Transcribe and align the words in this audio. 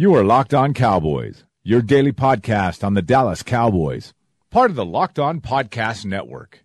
You 0.00 0.14
are 0.14 0.22
Locked 0.22 0.54
On 0.54 0.74
Cowboys, 0.74 1.42
your 1.64 1.82
daily 1.82 2.12
podcast 2.12 2.84
on 2.84 2.94
the 2.94 3.02
Dallas 3.02 3.42
Cowboys, 3.42 4.14
part 4.48 4.70
of 4.70 4.76
the 4.76 4.84
Locked 4.84 5.18
On 5.18 5.40
Podcast 5.40 6.04
Network. 6.04 6.64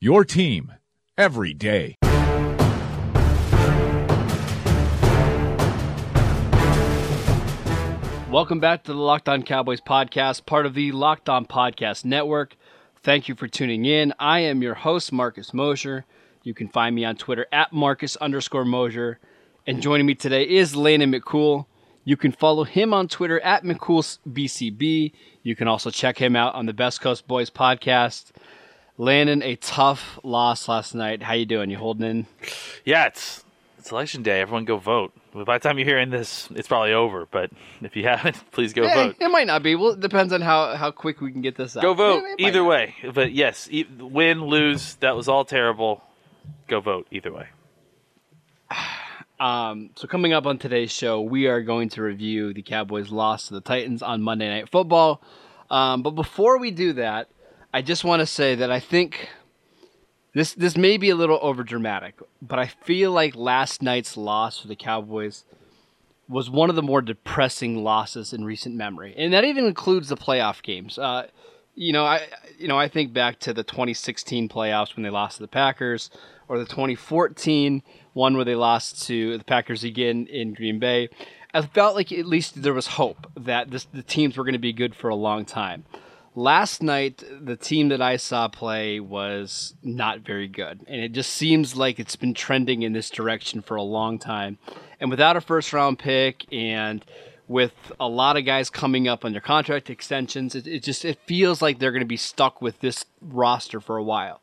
Your 0.00 0.22
team 0.22 0.70
every 1.16 1.54
day. 1.54 1.96
Welcome 8.30 8.60
back 8.60 8.84
to 8.84 8.92
the 8.92 8.98
Locked 8.98 9.30
On 9.30 9.42
Cowboys 9.42 9.80
podcast, 9.80 10.44
part 10.44 10.66
of 10.66 10.74
the 10.74 10.92
Locked 10.92 11.30
On 11.30 11.46
Podcast 11.46 12.04
Network. 12.04 12.54
Thank 13.02 13.30
you 13.30 13.34
for 13.34 13.48
tuning 13.48 13.86
in. 13.86 14.12
I 14.18 14.40
am 14.40 14.60
your 14.60 14.74
host, 14.74 15.10
Marcus 15.10 15.54
Mosher. 15.54 16.04
You 16.42 16.52
can 16.52 16.68
find 16.68 16.94
me 16.94 17.06
on 17.06 17.16
Twitter 17.16 17.46
at 17.50 17.72
Marcus 17.72 18.16
underscore 18.16 18.66
Mosher. 18.66 19.20
And 19.66 19.80
joining 19.80 20.04
me 20.04 20.14
today 20.14 20.46
is 20.46 20.76
Landon 20.76 21.12
McCool. 21.12 21.64
You 22.04 22.16
can 22.16 22.32
follow 22.32 22.64
him 22.64 22.92
on 22.92 23.08
Twitter 23.08 23.40
at 23.40 23.64
McCoolBCB. 23.64 25.12
You 25.42 25.56
can 25.56 25.68
also 25.68 25.90
check 25.90 26.18
him 26.18 26.36
out 26.36 26.54
on 26.54 26.66
the 26.66 26.72
Best 26.74 27.00
Coast 27.00 27.26
Boys 27.26 27.50
podcast. 27.50 28.30
Landon, 28.98 29.42
a 29.42 29.56
tough 29.56 30.18
loss 30.22 30.68
last 30.68 30.94
night. 30.94 31.22
How 31.22 31.32
you 31.32 31.46
doing? 31.46 31.70
You 31.70 31.78
holding 31.78 32.06
in? 32.08 32.26
Yeah, 32.84 33.06
it's 33.06 33.42
it's 33.78 33.90
election 33.90 34.22
day. 34.22 34.40
Everyone 34.40 34.64
go 34.64 34.76
vote. 34.76 35.12
By 35.34 35.58
the 35.58 35.62
time 35.68 35.78
you're 35.78 35.86
hearing 35.88 36.10
this, 36.10 36.48
it's 36.54 36.68
probably 36.68 36.92
over. 36.92 37.26
But 37.30 37.50
if 37.82 37.96
you 37.96 38.04
haven't, 38.08 38.36
please 38.52 38.72
go 38.72 38.82
Eh, 38.84 38.94
vote. 38.94 39.16
It 39.18 39.28
might 39.28 39.46
not 39.48 39.62
be. 39.62 39.74
Well, 39.74 39.92
it 39.92 40.00
depends 40.00 40.32
on 40.32 40.42
how, 40.42 40.76
how 40.76 40.90
quick 40.92 41.20
we 41.20 41.32
can 41.32 41.40
get 41.40 41.56
this 41.56 41.76
out. 41.76 41.82
Go 41.82 41.94
vote. 41.94 42.22
It 42.38 42.46
Either 42.46 42.60
not. 42.60 42.68
way. 42.68 42.94
But 43.12 43.32
yes, 43.32 43.66
e- 43.70 43.84
win, 43.98 44.44
lose, 44.44 44.94
that 44.96 45.16
was 45.16 45.28
all 45.28 45.44
terrible. 45.44 46.02
Go 46.68 46.80
vote. 46.80 47.08
Either 47.10 47.32
way. 47.32 47.46
Um, 49.40 49.90
so 49.96 50.06
coming 50.06 50.32
up 50.32 50.46
on 50.46 50.58
today's 50.58 50.92
show, 50.92 51.20
we 51.20 51.46
are 51.46 51.60
going 51.60 51.88
to 51.90 52.02
review 52.02 52.54
the 52.54 52.62
Cowboys' 52.62 53.10
loss 53.10 53.48
to 53.48 53.54
the 53.54 53.60
Titans 53.60 54.02
on 54.02 54.22
Monday 54.22 54.48
Night 54.48 54.70
Football. 54.70 55.20
Um, 55.70 56.02
but 56.02 56.12
before 56.12 56.58
we 56.58 56.70
do 56.70 56.92
that, 56.94 57.28
I 57.72 57.82
just 57.82 58.04
want 58.04 58.20
to 58.20 58.26
say 58.26 58.54
that 58.54 58.70
I 58.70 58.78
think 58.78 59.28
this 60.34 60.54
this 60.54 60.76
may 60.76 60.96
be 60.96 61.10
a 61.10 61.16
little 61.16 61.40
overdramatic, 61.40 62.12
but 62.40 62.58
I 62.58 62.66
feel 62.66 63.10
like 63.10 63.34
last 63.34 63.82
night's 63.82 64.16
loss 64.16 64.60
for 64.60 64.68
the 64.68 64.76
Cowboys 64.76 65.44
was 66.28 66.48
one 66.48 66.70
of 66.70 66.76
the 66.76 66.82
more 66.82 67.02
depressing 67.02 67.82
losses 67.82 68.32
in 68.32 68.44
recent 68.44 68.76
memory, 68.76 69.14
and 69.16 69.32
that 69.32 69.44
even 69.44 69.64
includes 69.64 70.08
the 70.08 70.16
playoff 70.16 70.62
games. 70.62 70.98
Uh, 70.98 71.26
you 71.74 71.92
know, 71.92 72.04
I 72.04 72.22
you 72.58 72.68
know 72.68 72.78
I 72.78 72.88
think 72.88 73.12
back 73.12 73.38
to 73.40 73.52
the 73.52 73.64
2016 73.64 74.48
playoffs 74.48 74.96
when 74.96 75.02
they 75.02 75.10
lost 75.10 75.36
to 75.36 75.42
the 75.42 75.48
Packers, 75.48 76.10
or 76.48 76.58
the 76.58 76.64
2014 76.64 77.82
one 78.14 78.36
where 78.36 78.44
they 78.44 78.54
lost 78.54 79.06
to 79.06 79.36
the 79.36 79.44
Packers 79.44 79.84
again 79.84 80.26
in 80.26 80.54
Green 80.54 80.78
Bay. 80.78 81.08
I 81.52 81.62
felt 81.62 81.94
like 81.94 82.10
at 82.10 82.26
least 82.26 82.62
there 82.62 82.74
was 82.74 82.86
hope 82.86 83.30
that 83.36 83.70
this, 83.70 83.84
the 83.84 84.02
teams 84.02 84.36
were 84.36 84.44
going 84.44 84.54
to 84.54 84.58
be 84.58 84.72
good 84.72 84.94
for 84.94 85.08
a 85.08 85.14
long 85.14 85.44
time. 85.44 85.84
Last 86.36 86.82
night, 86.82 87.22
the 87.40 87.56
team 87.56 87.90
that 87.90 88.02
I 88.02 88.16
saw 88.16 88.48
play 88.48 88.98
was 88.98 89.74
not 89.82 90.20
very 90.20 90.48
good, 90.48 90.80
and 90.88 91.00
it 91.00 91.12
just 91.12 91.32
seems 91.32 91.76
like 91.76 92.00
it's 92.00 92.16
been 92.16 92.34
trending 92.34 92.82
in 92.82 92.92
this 92.92 93.08
direction 93.08 93.62
for 93.62 93.76
a 93.76 93.82
long 93.82 94.18
time. 94.18 94.58
And 94.98 95.10
without 95.10 95.36
a 95.36 95.40
first 95.40 95.72
round 95.72 96.00
pick 96.00 96.44
and 96.52 97.04
with 97.48 97.72
a 98.00 98.08
lot 98.08 98.36
of 98.36 98.44
guys 98.44 98.70
coming 98.70 99.06
up 99.08 99.24
on 99.24 99.32
their 99.32 99.40
contract 99.40 99.90
extensions, 99.90 100.54
it, 100.54 100.66
it 100.66 100.82
just 100.82 101.04
it 101.04 101.18
feels 101.26 101.60
like 101.60 101.78
they're 101.78 101.92
going 101.92 102.00
to 102.00 102.06
be 102.06 102.16
stuck 102.16 102.62
with 102.62 102.80
this 102.80 103.04
roster 103.20 103.80
for 103.80 103.96
a 103.96 104.02
while. 104.02 104.40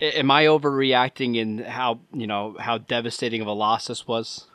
A- 0.00 0.18
Am 0.18 0.30
I 0.30 0.44
overreacting 0.46 1.36
in 1.36 1.58
how 1.58 2.00
you 2.12 2.26
know 2.26 2.56
how 2.58 2.78
devastating 2.78 3.40
of 3.40 3.46
a 3.46 3.52
loss 3.52 3.86
this 3.86 4.06
was? 4.06 4.46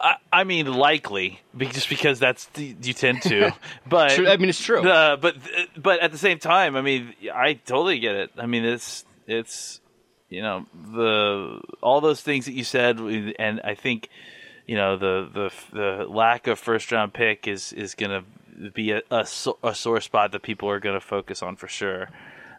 I, 0.00 0.16
I 0.32 0.44
mean, 0.44 0.66
likely, 0.72 1.40
just 1.56 1.88
because 1.88 2.18
that's 2.18 2.46
the, 2.46 2.76
you 2.82 2.92
tend 2.94 3.22
to. 3.22 3.52
But 3.86 4.10
True, 4.10 4.28
I 4.28 4.36
mean, 4.36 4.48
it's 4.48 4.62
true. 4.62 4.86
Uh, 4.86 5.16
but 5.16 5.36
but 5.76 6.00
at 6.00 6.10
the 6.12 6.18
same 6.18 6.38
time, 6.38 6.74
I 6.76 6.80
mean, 6.82 7.14
I 7.32 7.54
totally 7.54 7.98
get 8.00 8.14
it. 8.16 8.30
I 8.36 8.46
mean, 8.46 8.64
it's 8.64 9.04
it's 9.26 9.80
you 10.30 10.42
know 10.42 10.66
the 10.92 11.60
all 11.80 12.00
those 12.00 12.20
things 12.22 12.46
that 12.46 12.52
you 12.54 12.64
said, 12.64 12.98
and 12.98 13.60
I 13.62 13.74
think 13.74 14.08
you 14.66 14.76
know 14.76 14.96
the 14.96 15.28
the 15.32 15.76
the 15.76 16.04
lack 16.08 16.46
of 16.46 16.58
first 16.58 16.90
round 16.92 17.12
pick 17.12 17.46
is 17.46 17.72
is 17.72 17.94
going 17.94 18.10
to 18.10 18.70
be 18.70 18.92
a, 18.92 19.02
a, 19.10 19.26
a 19.62 19.74
sore 19.74 20.00
spot 20.00 20.32
that 20.32 20.42
people 20.42 20.68
are 20.68 20.80
going 20.80 20.94
to 20.94 21.04
focus 21.04 21.42
on 21.42 21.56
for 21.56 21.68
sure. 21.68 22.08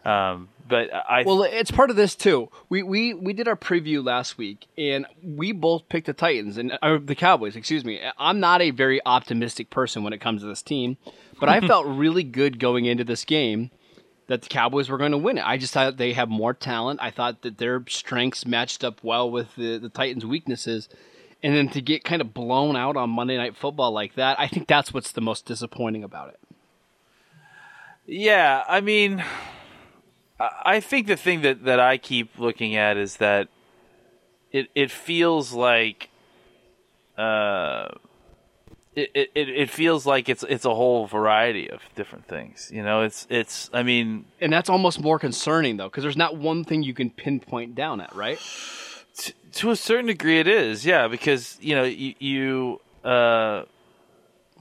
Um, 0.04 0.50
but 0.68 0.88
I 0.94 1.24
Well, 1.24 1.42
it's 1.42 1.72
part 1.72 1.90
of 1.90 1.96
this 1.96 2.14
too. 2.14 2.48
We 2.68 2.84
we 2.84 3.12
we 3.12 3.32
did 3.32 3.48
our 3.48 3.56
preview 3.56 4.04
last 4.04 4.38
week, 4.38 4.66
and 4.78 5.04
we 5.22 5.50
both 5.50 5.88
picked 5.88 6.06
the 6.06 6.12
Titans 6.12 6.58
and 6.58 6.78
the 6.80 7.14
Cowboys. 7.16 7.56
Excuse 7.56 7.84
me. 7.84 8.00
I'm 8.16 8.38
not 8.38 8.62
a 8.62 8.70
very 8.70 9.00
optimistic 9.04 9.68
person 9.68 10.04
when 10.04 10.12
it 10.12 10.20
comes 10.20 10.42
to 10.42 10.48
this 10.48 10.62
team, 10.62 10.96
but 11.40 11.48
I 11.48 11.60
felt 11.66 11.86
really 11.86 12.22
good 12.22 12.60
going 12.60 12.84
into 12.84 13.02
this 13.02 13.24
game 13.24 13.70
that 14.28 14.42
the 14.42 14.48
Cowboys 14.48 14.88
were 14.88 14.98
going 14.98 15.12
to 15.12 15.18
win 15.18 15.38
it. 15.38 15.46
I 15.46 15.56
just 15.56 15.72
thought 15.72 15.96
they 15.96 16.12
have 16.12 16.28
more 16.28 16.54
talent. 16.54 17.00
I 17.02 17.10
thought 17.10 17.42
that 17.42 17.58
their 17.58 17.84
strengths 17.88 18.46
matched 18.46 18.84
up 18.84 19.02
well 19.02 19.30
with 19.30 19.54
the, 19.56 19.78
the 19.78 19.88
Titans' 19.88 20.26
weaknesses. 20.26 20.88
And 21.42 21.54
then 21.54 21.68
to 21.70 21.80
get 21.80 22.02
kind 22.02 22.20
of 22.20 22.34
blown 22.34 22.76
out 22.76 22.96
on 22.96 23.10
Monday 23.10 23.36
Night 23.36 23.56
Football 23.56 23.92
like 23.92 24.14
that, 24.14 24.40
I 24.40 24.48
think 24.48 24.66
that's 24.66 24.92
what's 24.92 25.12
the 25.12 25.20
most 25.20 25.44
disappointing 25.44 26.02
about 26.02 26.30
it. 26.30 26.40
Yeah, 28.06 28.64
I 28.68 28.80
mean, 28.80 29.22
I 30.40 30.80
think 30.80 31.06
the 31.06 31.16
thing 31.16 31.42
that, 31.42 31.64
that 31.64 31.80
I 31.80 31.98
keep 31.98 32.38
looking 32.38 32.76
at 32.76 32.96
is 32.96 33.16
that 33.16 33.48
it 34.52 34.68
it 34.74 34.90
feels 34.90 35.52
like, 35.52 36.08
uh, 37.18 37.88
it, 38.94 39.10
it, 39.14 39.30
it 39.34 39.48
it 39.48 39.70
feels 39.70 40.06
like 40.06 40.28
it's 40.28 40.42
it's 40.48 40.64
a 40.64 40.74
whole 40.74 41.06
variety 41.06 41.68
of 41.68 41.82
different 41.94 42.26
things. 42.26 42.70
You 42.72 42.82
know, 42.82 43.02
it's 43.02 43.26
it's. 43.28 43.68
I 43.72 43.82
mean, 43.82 44.24
And 44.40 44.52
that's 44.52 44.70
almost 44.70 45.00
more 45.00 45.18
concerning, 45.18 45.76
though, 45.76 45.88
because 45.88 46.02
there's 46.02 46.16
not 46.16 46.36
one 46.36 46.64
thing 46.64 46.82
you 46.82 46.94
can 46.94 47.10
pinpoint 47.10 47.74
down 47.74 48.00
at, 48.00 48.14
right? 48.14 48.38
To 49.52 49.70
a 49.70 49.76
certain 49.76 50.06
degree, 50.06 50.38
it 50.38 50.46
is. 50.48 50.84
Yeah, 50.84 51.08
because 51.08 51.58
you 51.60 51.74
know 51.74 51.84
you 51.84 52.14
you 52.18 52.80
uh, 53.04 53.64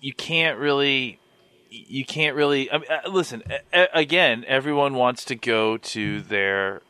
you 0.02 0.14
can't 0.14 0.58
really 0.60 1.20
you 1.70 2.06
can't 2.06 2.36
really. 2.36 2.72
I 2.72 2.78
mean, 2.78 2.88
uh, 2.90 3.10
listen 3.10 3.44
a- 3.74 3.88
again. 3.94 4.46
Everyone 4.48 4.94
wants 4.96 5.26
to 5.26 5.36
go 5.36 5.78
to 5.78 6.22
their 6.22 6.82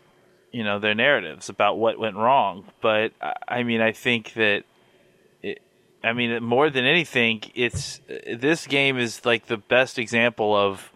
you 0.51 0.63
know 0.63 0.79
their 0.79 0.95
narratives 0.95 1.49
about 1.49 1.77
what 1.77 1.97
went 1.99 2.15
wrong, 2.15 2.65
but 2.81 3.11
I- 3.21 3.33
I 3.47 3.63
mean, 3.63 3.81
I 3.81 3.91
think 3.91 4.33
that. 4.33 4.63
It, 5.41 5.61
I 6.03 6.13
mean, 6.13 6.43
more 6.43 6.69
than 6.69 6.85
anything, 6.85 7.41
it's 7.55 7.99
this 8.31 8.67
game 8.67 8.99
is 8.99 9.25
like 9.25 9.47
the 9.47 9.57
best 9.57 9.97
example 9.97 10.55
of 10.55 10.91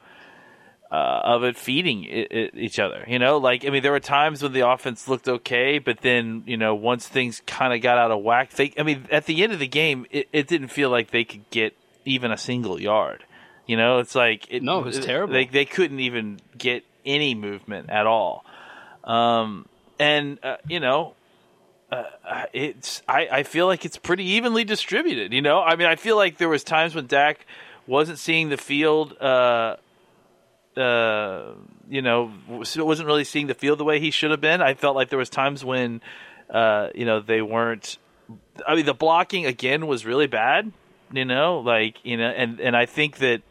uh, 0.91 1.21
of 1.23 1.43
it 1.43 1.55
feeding 1.55 2.05
i 2.11 2.27
i 2.31 2.49
each 2.55 2.79
other. 2.79 3.05
You 3.07 3.19
know, 3.19 3.37
like 3.37 3.65
I 3.65 3.69
mean, 3.69 3.83
there 3.83 3.91
were 3.91 3.99
times 3.99 4.41
when 4.41 4.53
the 4.53 4.67
offense 4.67 5.07
looked 5.07 5.27
okay, 5.27 5.79
but 5.79 5.99
then 6.01 6.43
you 6.45 6.57
know, 6.57 6.75
once 6.75 7.07
things 7.07 7.41
kind 7.45 7.73
of 7.73 7.81
got 7.81 7.97
out 7.97 8.11
of 8.11 8.23
whack, 8.23 8.51
they. 8.51 8.73
I 8.77 8.83
mean, 8.83 9.07
at 9.11 9.25
the 9.25 9.43
end 9.43 9.53
of 9.53 9.59
the 9.59 9.67
game, 9.67 10.05
it, 10.11 10.27
it 10.33 10.47
didn't 10.47 10.69
feel 10.69 10.89
like 10.89 11.11
they 11.11 11.23
could 11.23 11.49
get 11.49 11.75
even 12.05 12.31
a 12.31 12.37
single 12.37 12.81
yard. 12.81 13.23
You 13.67 13.77
know, 13.77 13.99
it's 13.99 14.15
like 14.15 14.47
it, 14.49 14.63
No, 14.63 14.79
it 14.79 14.85
was 14.85 14.99
terrible. 14.99 15.33
They 15.33 15.45
they 15.45 15.65
couldn't 15.65 15.99
even 15.99 16.39
get 16.57 16.83
any 17.05 17.35
movement 17.35 17.89
at 17.89 18.07
all. 18.07 18.43
Um, 19.03 19.67
and 19.99 20.39
uh, 20.43 20.57
you 20.67 20.79
know, 20.79 21.13
uh, 21.91 22.03
it's 22.51 23.03
I, 23.07 23.27
I 23.31 23.43
feel 23.43 23.67
like 23.67 23.85
it's 23.85 23.97
pretty 23.97 24.23
evenly 24.23 24.63
distributed. 24.63 25.33
You 25.33 25.43
know, 25.43 25.61
I 25.61 25.75
mean, 25.75 25.87
I 25.87 25.97
feel 25.97 26.15
like 26.15 26.37
there 26.37 26.49
was 26.49 26.63
times 26.63 26.95
when 26.95 27.05
Dak 27.05 27.45
wasn't 27.85 28.17
seeing 28.17 28.49
the 28.49 28.57
field. 28.57 29.15
Uh, 30.79 31.53
you 31.89 32.01
know, 32.01 32.31
wasn't 32.47 33.05
really 33.07 33.23
seeing 33.23 33.47
the 33.47 33.53
field 33.53 33.79
the 33.79 33.83
way 33.83 33.99
he 33.99 34.11
should 34.11 34.31
have 34.31 34.41
been. 34.41 34.61
I 34.61 34.73
felt 34.75 34.95
like 34.95 35.09
there 35.09 35.19
was 35.19 35.29
times 35.29 35.65
when, 35.65 36.01
uh, 36.49 36.89
you 36.95 37.05
know, 37.05 37.19
they 37.19 37.41
weren't. 37.41 37.97
I 38.67 38.75
mean, 38.75 38.85
the 38.85 38.93
blocking 38.93 39.45
again 39.45 39.87
was 39.87 40.05
really 40.05 40.27
bad. 40.27 40.71
You 41.11 41.25
know, 41.25 41.59
like 41.59 41.95
you 42.03 42.17
know, 42.17 42.27
and 42.29 42.59
and 42.59 42.75
I 42.77 42.85
think 42.85 43.17
that. 43.17 43.41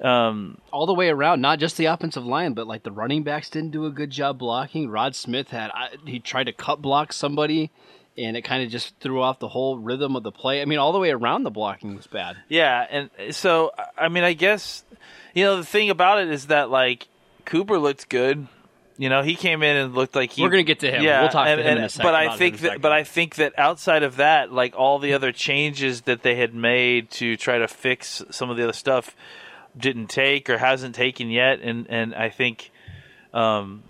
Um, 0.00 0.58
all 0.72 0.86
the 0.86 0.94
way 0.94 1.08
around, 1.08 1.40
not 1.40 1.60
just 1.60 1.76
the 1.76 1.86
offensive 1.86 2.26
line, 2.26 2.52
but 2.52 2.66
like 2.66 2.82
the 2.82 2.90
running 2.90 3.22
backs 3.22 3.48
didn't 3.48 3.70
do 3.70 3.86
a 3.86 3.90
good 3.90 4.10
job 4.10 4.38
blocking. 4.38 4.88
Rod 4.90 5.14
Smith 5.14 5.50
had 5.50 5.70
I- 5.72 5.96
he 6.04 6.18
tried 6.18 6.44
to 6.44 6.52
cut 6.52 6.82
block 6.82 7.12
somebody, 7.12 7.70
and 8.18 8.36
it 8.36 8.42
kind 8.42 8.64
of 8.64 8.70
just 8.70 8.98
threw 9.00 9.22
off 9.22 9.38
the 9.38 9.48
whole 9.48 9.78
rhythm 9.78 10.16
of 10.16 10.24
the 10.24 10.32
play. 10.32 10.60
I 10.60 10.64
mean, 10.64 10.78
all 10.80 10.92
the 10.92 10.98
way 10.98 11.10
around 11.10 11.44
the 11.44 11.50
blocking 11.50 11.94
was 11.94 12.08
bad. 12.08 12.36
Yeah, 12.48 12.84
and 12.90 13.34
so 13.34 13.70
I 13.96 14.08
mean, 14.08 14.24
I 14.24 14.32
guess 14.32 14.84
you 15.34 15.44
know 15.44 15.56
the 15.56 15.64
thing 15.64 15.90
about 15.90 16.20
it 16.20 16.30
is 16.30 16.46
that 16.46 16.70
like 16.70 17.08
Cooper 17.44 17.78
looked 17.78 18.08
good. 18.08 18.46
You 18.96 19.08
know, 19.08 19.22
he 19.22 19.34
came 19.34 19.64
in 19.64 19.76
and 19.76 19.92
looked 19.94 20.14
like 20.14 20.30
he. 20.30 20.42
We're 20.42 20.50
gonna 20.50 20.62
get 20.62 20.80
to 20.80 20.90
him. 20.90 21.02
Yeah, 21.02 21.22
We'll 21.22 21.30
talk 21.30 21.46
to 21.46 21.50
and, 21.50 21.60
him 21.60 21.66
in 21.66 21.76
and- 21.78 21.86
a 21.86 21.88
second 21.88 22.06
But 22.06 22.14
I 22.14 22.36
think 22.36 22.58
that, 22.60 22.80
but 22.80 22.92
I 22.92 23.02
think 23.02 23.34
that 23.36 23.58
outside 23.58 24.04
of 24.04 24.16
that, 24.16 24.52
like 24.52 24.76
all 24.76 25.00
the 25.00 25.14
other 25.14 25.32
changes 25.32 26.02
that 26.02 26.22
they 26.22 26.36
had 26.36 26.54
made 26.54 27.10
to 27.12 27.36
try 27.36 27.58
to 27.58 27.66
fix 27.66 28.22
some 28.30 28.50
of 28.50 28.56
the 28.56 28.62
other 28.62 28.72
stuff, 28.72 29.16
didn't 29.76 30.06
take 30.06 30.48
or 30.48 30.58
hasn't 30.58 30.94
taken 30.94 31.28
yet, 31.28 31.58
and 31.60 31.86
and 31.90 32.14
I 32.14 32.28
think, 32.28 32.70
um, 33.32 33.82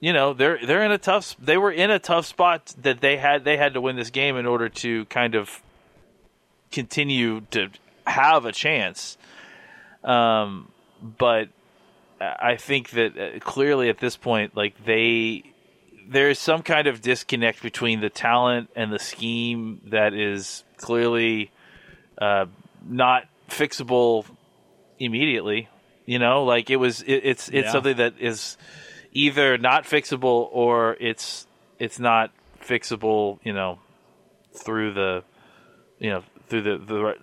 you 0.00 0.12
know, 0.12 0.34
they're 0.34 0.58
they're 0.66 0.84
in 0.84 0.90
a 0.90 0.98
tough. 0.98 1.36
They 1.38 1.56
were 1.56 1.70
in 1.70 1.92
a 1.92 2.00
tough 2.00 2.26
spot 2.26 2.74
that 2.82 3.00
they 3.00 3.16
had 3.16 3.44
they 3.44 3.56
had 3.56 3.74
to 3.74 3.80
win 3.80 3.94
this 3.94 4.10
game 4.10 4.36
in 4.36 4.46
order 4.46 4.68
to 4.68 5.04
kind 5.04 5.36
of 5.36 5.62
continue 6.72 7.42
to 7.52 7.68
have 8.06 8.44
a 8.44 8.52
chance. 8.52 9.16
Um, 10.04 10.70
but 11.00 11.48
I 12.20 12.56
think 12.56 12.90
that 12.90 13.18
uh, 13.18 13.38
clearly 13.40 13.88
at 13.88 13.98
this 13.98 14.16
point, 14.16 14.56
like 14.56 14.84
they, 14.84 15.42
there 16.08 16.28
is 16.30 16.38
some 16.38 16.62
kind 16.62 16.86
of 16.86 17.00
disconnect 17.00 17.62
between 17.62 18.00
the 18.00 18.10
talent 18.10 18.70
and 18.76 18.92
the 18.92 18.98
scheme 18.98 19.80
that 19.86 20.14
is 20.14 20.62
clearly 20.76 21.50
uh, 22.18 22.46
not 22.86 23.24
fixable 23.48 24.26
immediately. 24.98 25.68
You 26.06 26.18
know, 26.18 26.44
like 26.44 26.68
it 26.70 26.76
was, 26.76 27.00
it, 27.02 27.22
it's 27.24 27.48
it's 27.48 27.66
Yeah. 27.66 27.72
something 27.72 27.96
that 27.96 28.14
is 28.20 28.58
either 29.12 29.56
not 29.56 29.84
fixable 29.84 30.48
or 30.52 30.96
it's 31.00 31.46
it's 31.78 31.98
not 31.98 32.30
fixable. 32.62 33.38
You 33.42 33.54
know, 33.54 33.78
through 34.52 34.92
the, 34.92 35.24
you 35.98 36.10
know, 36.10 36.22
through 36.48 36.62
the, 36.62 36.78
the 36.78 37.14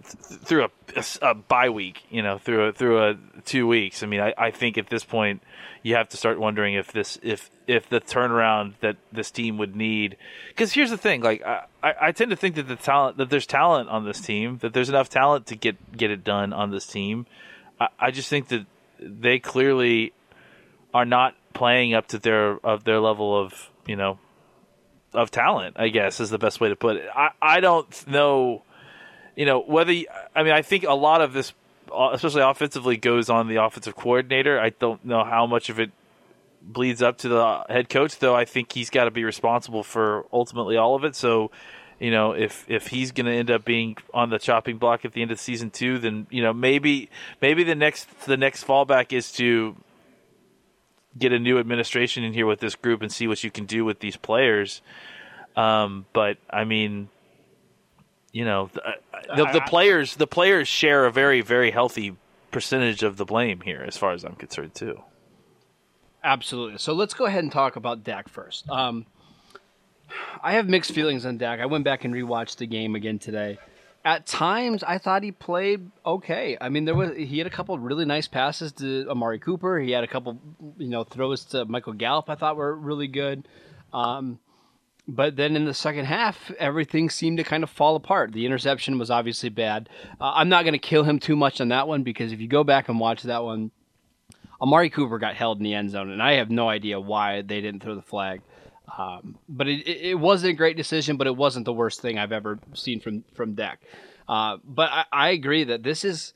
through 0.43 0.65
a, 0.65 1.03
a 1.21 1.33
bye 1.35 1.69
week. 1.69 2.03
You 2.09 2.21
know, 2.21 2.37
through 2.37 2.67
a, 2.67 2.73
through 2.73 3.03
a 3.03 3.17
two 3.45 3.67
weeks. 3.67 4.03
I 4.03 4.07
mean, 4.07 4.19
I, 4.21 4.33
I 4.37 4.51
think 4.51 4.77
at 4.77 4.89
this 4.89 5.03
point 5.03 5.41
you 5.83 5.95
have 5.95 6.09
to 6.09 6.17
start 6.17 6.39
wondering 6.39 6.75
if 6.75 6.91
this 6.91 7.19
if 7.23 7.49
if 7.67 7.89
the 7.89 8.01
turnaround 8.01 8.73
that 8.81 8.97
this 9.11 9.31
team 9.31 9.57
would 9.57 9.75
need. 9.75 10.17
Because 10.49 10.73
here's 10.73 10.89
the 10.89 10.97
thing, 10.97 11.21
like 11.21 11.43
I, 11.43 11.65
I 11.81 11.93
I 12.01 12.11
tend 12.11 12.31
to 12.31 12.37
think 12.37 12.55
that 12.55 12.67
the 12.67 12.75
talent 12.75 13.17
that 13.17 13.29
there's 13.29 13.45
talent 13.47 13.89
on 13.89 14.05
this 14.05 14.21
team, 14.21 14.57
that 14.59 14.73
there's 14.73 14.89
enough 14.89 15.09
talent 15.09 15.47
to 15.47 15.55
get 15.55 15.97
get 15.97 16.11
it 16.11 16.23
done 16.23 16.53
on 16.53 16.71
this 16.71 16.85
team. 16.85 17.25
I, 17.79 17.87
I 17.99 18.11
just 18.11 18.29
think 18.29 18.49
that 18.49 18.65
they 18.99 19.39
clearly 19.39 20.13
are 20.93 21.05
not 21.05 21.35
playing 21.53 21.93
up 21.93 22.07
to 22.07 22.19
their 22.19 22.65
of 22.65 22.83
their 22.83 22.99
level 22.99 23.37
of 23.37 23.69
you 23.85 23.95
know 23.95 24.19
of 25.13 25.31
talent. 25.31 25.77
I 25.79 25.89
guess 25.89 26.19
is 26.19 26.29
the 26.29 26.37
best 26.37 26.59
way 26.59 26.69
to 26.69 26.75
put 26.75 26.97
it. 26.97 27.09
I 27.13 27.29
I 27.41 27.59
don't 27.59 28.07
know, 28.07 28.63
you 29.35 29.45
know 29.45 29.59
whether 29.59 29.91
you, 29.91 30.07
I 30.35 30.43
mean 30.43 30.53
I 30.53 30.61
think 30.61 30.83
a 30.83 30.93
lot 30.93 31.21
of 31.21 31.33
this, 31.33 31.53
uh, 31.91 32.09
especially 32.13 32.41
offensively, 32.41 32.97
goes 32.97 33.29
on 33.29 33.47
the 33.47 33.63
offensive 33.63 33.95
coordinator. 33.95 34.59
I 34.59 34.69
don't 34.69 35.03
know 35.05 35.23
how 35.23 35.45
much 35.45 35.69
of 35.69 35.79
it 35.79 35.91
bleeds 36.61 37.01
up 37.01 37.17
to 37.19 37.29
the 37.29 37.65
head 37.69 37.89
coach, 37.89 38.19
though. 38.19 38.35
I 38.35 38.45
think 38.45 38.71
he's 38.71 38.89
got 38.89 39.05
to 39.05 39.11
be 39.11 39.23
responsible 39.23 39.83
for 39.83 40.25
ultimately 40.31 40.77
all 40.77 40.95
of 40.95 41.03
it. 41.03 41.15
So. 41.15 41.51
You 41.99 42.09
know, 42.09 42.31
if 42.31 42.65
if 42.67 42.87
he's 42.87 43.11
going 43.11 43.27
to 43.27 43.31
end 43.31 43.51
up 43.51 43.63
being 43.63 43.95
on 44.11 44.31
the 44.31 44.39
chopping 44.39 44.79
block 44.79 45.05
at 45.05 45.13
the 45.13 45.21
end 45.21 45.29
of 45.29 45.39
season 45.39 45.69
two, 45.69 45.99
then 45.99 46.25
you 46.31 46.41
know 46.41 46.51
maybe 46.51 47.11
maybe 47.43 47.63
the 47.63 47.75
next 47.75 48.07
the 48.25 48.37
next 48.37 48.65
fallback 48.65 49.13
is 49.13 49.31
to 49.33 49.75
get 51.17 51.31
a 51.31 51.39
new 51.39 51.59
administration 51.59 52.23
in 52.23 52.33
here 52.33 52.45
with 52.45 52.59
this 52.59 52.75
group 52.75 53.01
and 53.01 53.11
see 53.11 53.27
what 53.27 53.43
you 53.43 53.51
can 53.51 53.65
do 53.65 53.83
with 53.83 53.99
these 53.99 54.17
players. 54.17 54.81
Um, 55.55 56.05
but 56.13 56.37
I 56.49 56.63
mean, 56.63 57.09
you 58.31 58.45
know, 58.45 58.69
the, 58.73 58.87
uh, 58.87 58.95
the, 59.35 59.45
the 59.53 59.61
players 59.61 60.15
the 60.15 60.27
players 60.27 60.67
share 60.67 61.05
a 61.05 61.11
very 61.11 61.41
very 61.41 61.71
healthy 61.71 62.15
percentage 62.51 63.03
of 63.03 63.17
the 63.17 63.25
blame 63.25 63.61
here, 63.61 63.83
as 63.85 63.97
far 63.97 64.11
as 64.11 64.23
I'm 64.23 64.35
concerned, 64.35 64.75
too. 64.75 65.01
Absolutely. 66.23 66.77
So 66.77 66.93
let's 66.93 67.13
go 67.13 67.25
ahead 67.25 67.43
and 67.43 67.51
talk 67.51 67.75
about 67.75 68.03
Dak 68.03 68.29
first. 68.29 68.69
Um, 68.69 69.05
I 70.43 70.53
have 70.53 70.67
mixed 70.67 70.91
feelings 70.91 71.25
on 71.25 71.37
Dak. 71.37 71.59
I 71.59 71.65
went 71.65 71.83
back 71.83 72.03
and 72.03 72.13
rewatched 72.13 72.57
the 72.57 72.67
game 72.67 72.95
again 72.95 73.17
today. 73.17 73.57
At 74.03 74.25
times, 74.25 74.83
I 74.83 74.97
thought 74.97 75.23
he 75.23 75.31
played 75.31 75.89
okay. 76.05 76.57
I 76.59 76.69
mean, 76.69 76.85
there 76.85 76.95
was 76.95 77.15
he 77.15 77.37
had 77.37 77.47
a 77.47 77.51
couple 77.51 77.77
really 77.77 78.05
nice 78.05 78.27
passes 78.27 78.71
to 78.73 79.07
Amari 79.09 79.39
Cooper. 79.39 79.79
He 79.79 79.91
had 79.91 80.03
a 80.03 80.07
couple, 80.07 80.39
you 80.77 80.89
know, 80.89 81.03
throws 81.03 81.45
to 81.45 81.65
Michael 81.65 81.93
Gallup. 81.93 82.29
I 82.29 82.35
thought 82.35 82.55
were 82.55 82.75
really 82.75 83.07
good. 83.07 83.47
Um, 83.93 84.39
but 85.07 85.35
then 85.35 85.55
in 85.55 85.65
the 85.65 85.73
second 85.73 86.05
half, 86.05 86.51
everything 86.59 87.09
seemed 87.09 87.37
to 87.37 87.43
kind 87.43 87.63
of 87.63 87.69
fall 87.69 87.95
apart. 87.95 88.31
The 88.33 88.45
interception 88.45 88.97
was 88.97 89.09
obviously 89.09 89.49
bad. 89.49 89.89
Uh, 90.19 90.31
I'm 90.35 90.49
not 90.49 90.63
going 90.63 90.73
to 90.73 90.79
kill 90.79 91.03
him 91.03 91.19
too 91.19 91.35
much 91.35 91.59
on 91.59 91.69
that 91.69 91.87
one 91.87 92.03
because 92.03 92.31
if 92.31 92.39
you 92.39 92.47
go 92.47 92.63
back 92.63 92.87
and 92.87 92.99
watch 92.99 93.23
that 93.23 93.43
one, 93.43 93.71
Amari 94.61 94.91
Cooper 94.91 95.17
got 95.17 95.35
held 95.35 95.57
in 95.57 95.63
the 95.63 95.73
end 95.73 95.89
zone, 95.89 96.11
and 96.11 96.21
I 96.21 96.33
have 96.33 96.51
no 96.51 96.69
idea 96.69 96.99
why 96.99 97.41
they 97.41 97.61
didn't 97.61 97.81
throw 97.81 97.95
the 97.95 98.01
flag. 98.01 98.41
Um, 98.97 99.37
but 99.49 99.67
it, 99.67 99.87
it, 99.87 100.19
wasn't 100.19 100.51
a 100.51 100.55
great 100.55 100.77
decision, 100.77 101.17
but 101.17 101.25
it 101.25 101.35
wasn't 101.35 101.65
the 101.65 101.73
worst 101.73 102.01
thing 102.01 102.19
I've 102.19 102.31
ever 102.33 102.59
seen 102.73 102.99
from 102.99 103.23
from 103.33 103.55
Dak. 103.55 103.81
Uh, 104.27 104.57
but 104.63 104.89
I, 104.91 105.05
I 105.11 105.29
agree 105.29 105.63
that 105.63 105.81
this 105.81 106.03
is 106.03 106.33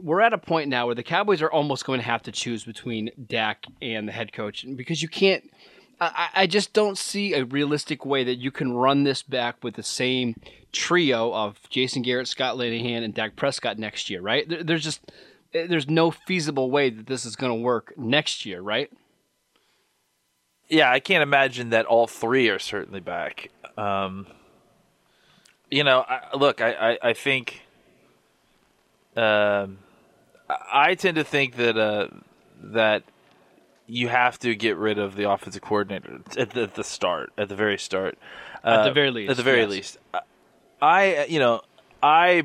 we're 0.00 0.20
at 0.20 0.32
a 0.32 0.38
point 0.38 0.68
now 0.68 0.86
where 0.86 0.94
the 0.94 1.02
Cowboys 1.02 1.42
are 1.42 1.50
almost 1.50 1.84
going 1.84 2.00
to 2.00 2.06
have 2.06 2.22
to 2.22 2.32
choose 2.32 2.64
between 2.64 3.10
Dak 3.26 3.66
and 3.82 4.08
the 4.08 4.12
head 4.12 4.32
coach 4.32 4.64
because 4.76 5.02
you 5.02 5.08
can't. 5.08 5.44
I, 6.00 6.28
I 6.34 6.46
just 6.46 6.72
don't 6.72 6.98
see 6.98 7.34
a 7.34 7.44
realistic 7.44 8.04
way 8.04 8.24
that 8.24 8.36
you 8.36 8.50
can 8.50 8.72
run 8.72 9.04
this 9.04 9.22
back 9.22 9.62
with 9.62 9.74
the 9.74 9.82
same 9.82 10.34
trio 10.72 11.32
of 11.32 11.58
Jason 11.70 12.02
Garrett, 12.02 12.28
Scott 12.28 12.56
Linehan, 12.56 13.04
and 13.04 13.14
Dak 13.14 13.36
Prescott 13.36 13.78
next 13.78 14.10
year, 14.10 14.20
right? 14.20 14.48
There, 14.48 14.62
there's 14.62 14.84
just 14.84 15.10
there's 15.52 15.88
no 15.88 16.10
feasible 16.10 16.70
way 16.70 16.90
that 16.90 17.06
this 17.06 17.24
is 17.24 17.36
going 17.36 17.52
to 17.52 17.62
work 17.62 17.94
next 17.96 18.44
year, 18.44 18.60
right? 18.60 18.90
Yeah, 20.68 20.90
I 20.90 20.98
can't 20.98 21.22
imagine 21.22 21.70
that 21.70 21.86
all 21.86 22.06
three 22.06 22.48
are 22.48 22.58
certainly 22.58 23.00
back. 23.00 23.50
Um, 23.76 24.26
you 25.70 25.84
know, 25.84 26.04
I, 26.08 26.36
look, 26.36 26.60
I, 26.60 26.72
I, 26.72 26.98
I 27.10 27.12
think. 27.12 27.62
Um, 29.16 29.78
I 30.48 30.94
tend 30.96 31.16
to 31.16 31.24
think 31.24 31.56
that 31.56 31.76
uh, 31.76 32.08
that 32.60 33.04
you 33.86 34.08
have 34.08 34.38
to 34.40 34.54
get 34.54 34.76
rid 34.76 34.98
of 34.98 35.14
the 35.16 35.30
offensive 35.30 35.62
coordinator 35.62 36.20
at 36.38 36.50
the, 36.50 36.62
at 36.62 36.74
the 36.74 36.84
start, 36.84 37.32
at 37.36 37.48
the 37.48 37.56
very 37.56 37.78
start. 37.78 38.18
At 38.62 38.80
Uh, 38.80 38.84
the 38.84 38.92
very 38.92 39.10
least, 39.10 39.30
At 39.30 39.36
the 39.36 39.42
very 39.42 39.60
yes. 39.60 39.70
least. 39.70 39.98
I, 40.80 41.26
you 41.26 41.38
know, 41.38 41.60
I 42.02 42.44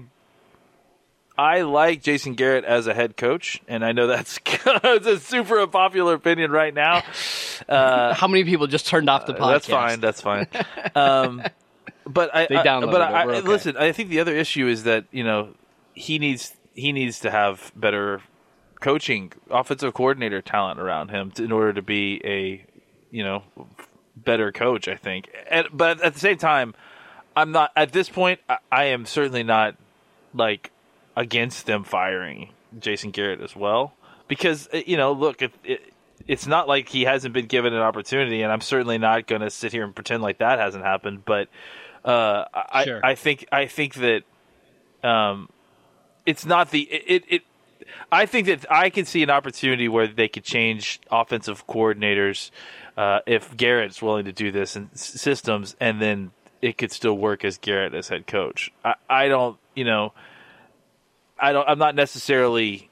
I 1.38 1.62
like 1.62 2.04
Jason 2.04 2.34
Garrett 2.36 2.66
as 2.66 2.88
a 2.88 2.94
head 2.94 3.16
coach, 3.16 3.62
and 3.70 3.86
I 3.86 3.94
know 3.94 4.08
that's 4.08 4.40
it's 4.46 5.08
a 5.08 5.20
super 5.20 5.62
unpopular 5.62 6.14
opinion 6.16 6.52
right 6.52 6.74
now. 6.74 7.04
Uh, 7.68 8.14
How 8.22 8.28
many 8.28 8.44
people 8.44 8.68
just 8.68 8.88
turned 8.88 9.10
off 9.10 9.26
the 9.26 9.34
podcast? 9.34 9.52
that's 9.52 9.68
fine. 9.68 10.00
That's 10.02 10.22
fine. 10.22 10.48
Um, 10.96 11.42
but 12.06 12.34
I, 12.36 12.48
They 12.48 12.56
I- 12.58 12.66
downloaded 12.66 12.92
but 12.92 13.02
it. 13.02 13.14
I, 13.14 13.26
okay. 13.26 13.42
listen. 13.48 13.78
I 13.78 13.92
think 13.94 14.10
the 14.10 14.20
other 14.20 14.36
issue 14.36 14.68
is 14.68 14.84
that 14.84 15.06
you 15.12 15.24
know 15.24 15.54
he 15.94 16.20
needs 16.20 16.54
he 16.74 16.92
needs 16.92 17.20
to 17.22 17.32
have 17.32 17.72
better 17.76 18.22
coaching, 18.80 19.32
offensive 19.50 19.94
coordinator 19.94 20.42
talent 20.42 20.80
around 20.80 21.10
him 21.10 21.32
to, 21.32 21.44
in 21.44 21.52
order 21.52 21.74
to 21.74 21.82
be 21.82 22.22
a 22.24 22.66
you 23.12 23.24
know 23.24 23.44
better 24.16 24.52
coach. 24.52 24.88
I 24.88 24.96
think, 24.96 25.30
and, 25.50 25.68
but 25.72 26.02
at 26.02 26.14
the 26.14 26.20
same 26.20 26.38
time, 26.38 26.74
I'm 27.36 27.52
not 27.52 27.72
at 27.76 27.92
this 27.92 28.10
point. 28.10 28.40
I, 28.50 28.58
I 28.72 28.84
am 28.86 29.06
certainly 29.06 29.44
not 29.44 29.76
like 30.34 30.72
against 31.16 31.66
them 31.66 31.84
firing 31.84 32.52
Jason 32.80 33.12
Garrett 33.12 33.42
as 33.42 33.56
well 33.56 33.94
because 34.28 34.70
uh, 34.74 34.82
you 34.86 34.96
know, 34.96 35.12
look, 35.12 35.42
it, 35.42 35.52
it, 35.66 35.94
it's 36.28 36.48
not 36.48 36.70
like 36.70 36.88
he 36.88 37.04
hasn't 37.04 37.34
been 37.34 37.48
given 37.48 37.74
an 37.74 37.82
opportunity, 37.82 38.42
and 38.42 38.52
I'm 38.52 38.62
certainly 38.62 38.98
not 38.98 39.28
going 39.28 39.42
to 39.42 39.50
sit 39.50 39.74
here 39.74 39.84
and 39.84 39.94
pretend 39.94 40.24
like 40.24 40.38
that 40.38 40.60
hasn't 40.60 40.86
happened. 40.86 41.26
But 41.26 41.50
uh, 42.06 42.46
I, 42.54 42.86
Sure. 42.86 43.02
I 43.04 43.16
think 43.16 43.46
I 43.52 43.66
think 43.66 43.96
that 43.96 44.24
um, 45.04 45.50
it's 46.26 46.46
not 46.46 46.72
the 46.72 46.82
it, 46.82 47.04
it, 47.08 47.24
it. 47.28 47.42
I 48.12 48.26
think 48.26 48.48
that 48.48 48.66
I 48.72 48.90
can 48.90 49.06
see 49.06 49.24
an 49.24 49.30
opportunity 49.30 49.88
where 49.88 50.08
they 50.08 50.28
could 50.28 50.44
change 50.44 51.00
offensive 51.12 51.68
coordinators 51.68 52.52
uh, 52.98 53.20
if 53.26 53.56
Garrett's 53.56 54.02
willing 54.02 54.26
to 54.26 54.32
do 54.32 54.52
this 54.52 54.76
s- 54.76 54.90
systems, 54.94 55.76
and 55.80 56.02
then 56.02 56.32
it 56.62 56.78
could 56.78 56.92
still 56.92 57.18
work 57.18 57.46
as 57.46 57.58
Garrett 57.58 57.94
as 57.94 58.10
head 58.10 58.28
coach. 58.28 58.72
I, 58.84 58.96
I 59.10 59.28
don't, 59.28 59.58
you 59.76 59.86
know, 59.86 60.14
I 61.40 61.54
don't. 61.54 61.68
I'm 61.68 61.80
not 61.80 61.96
necessarily, 61.96 62.90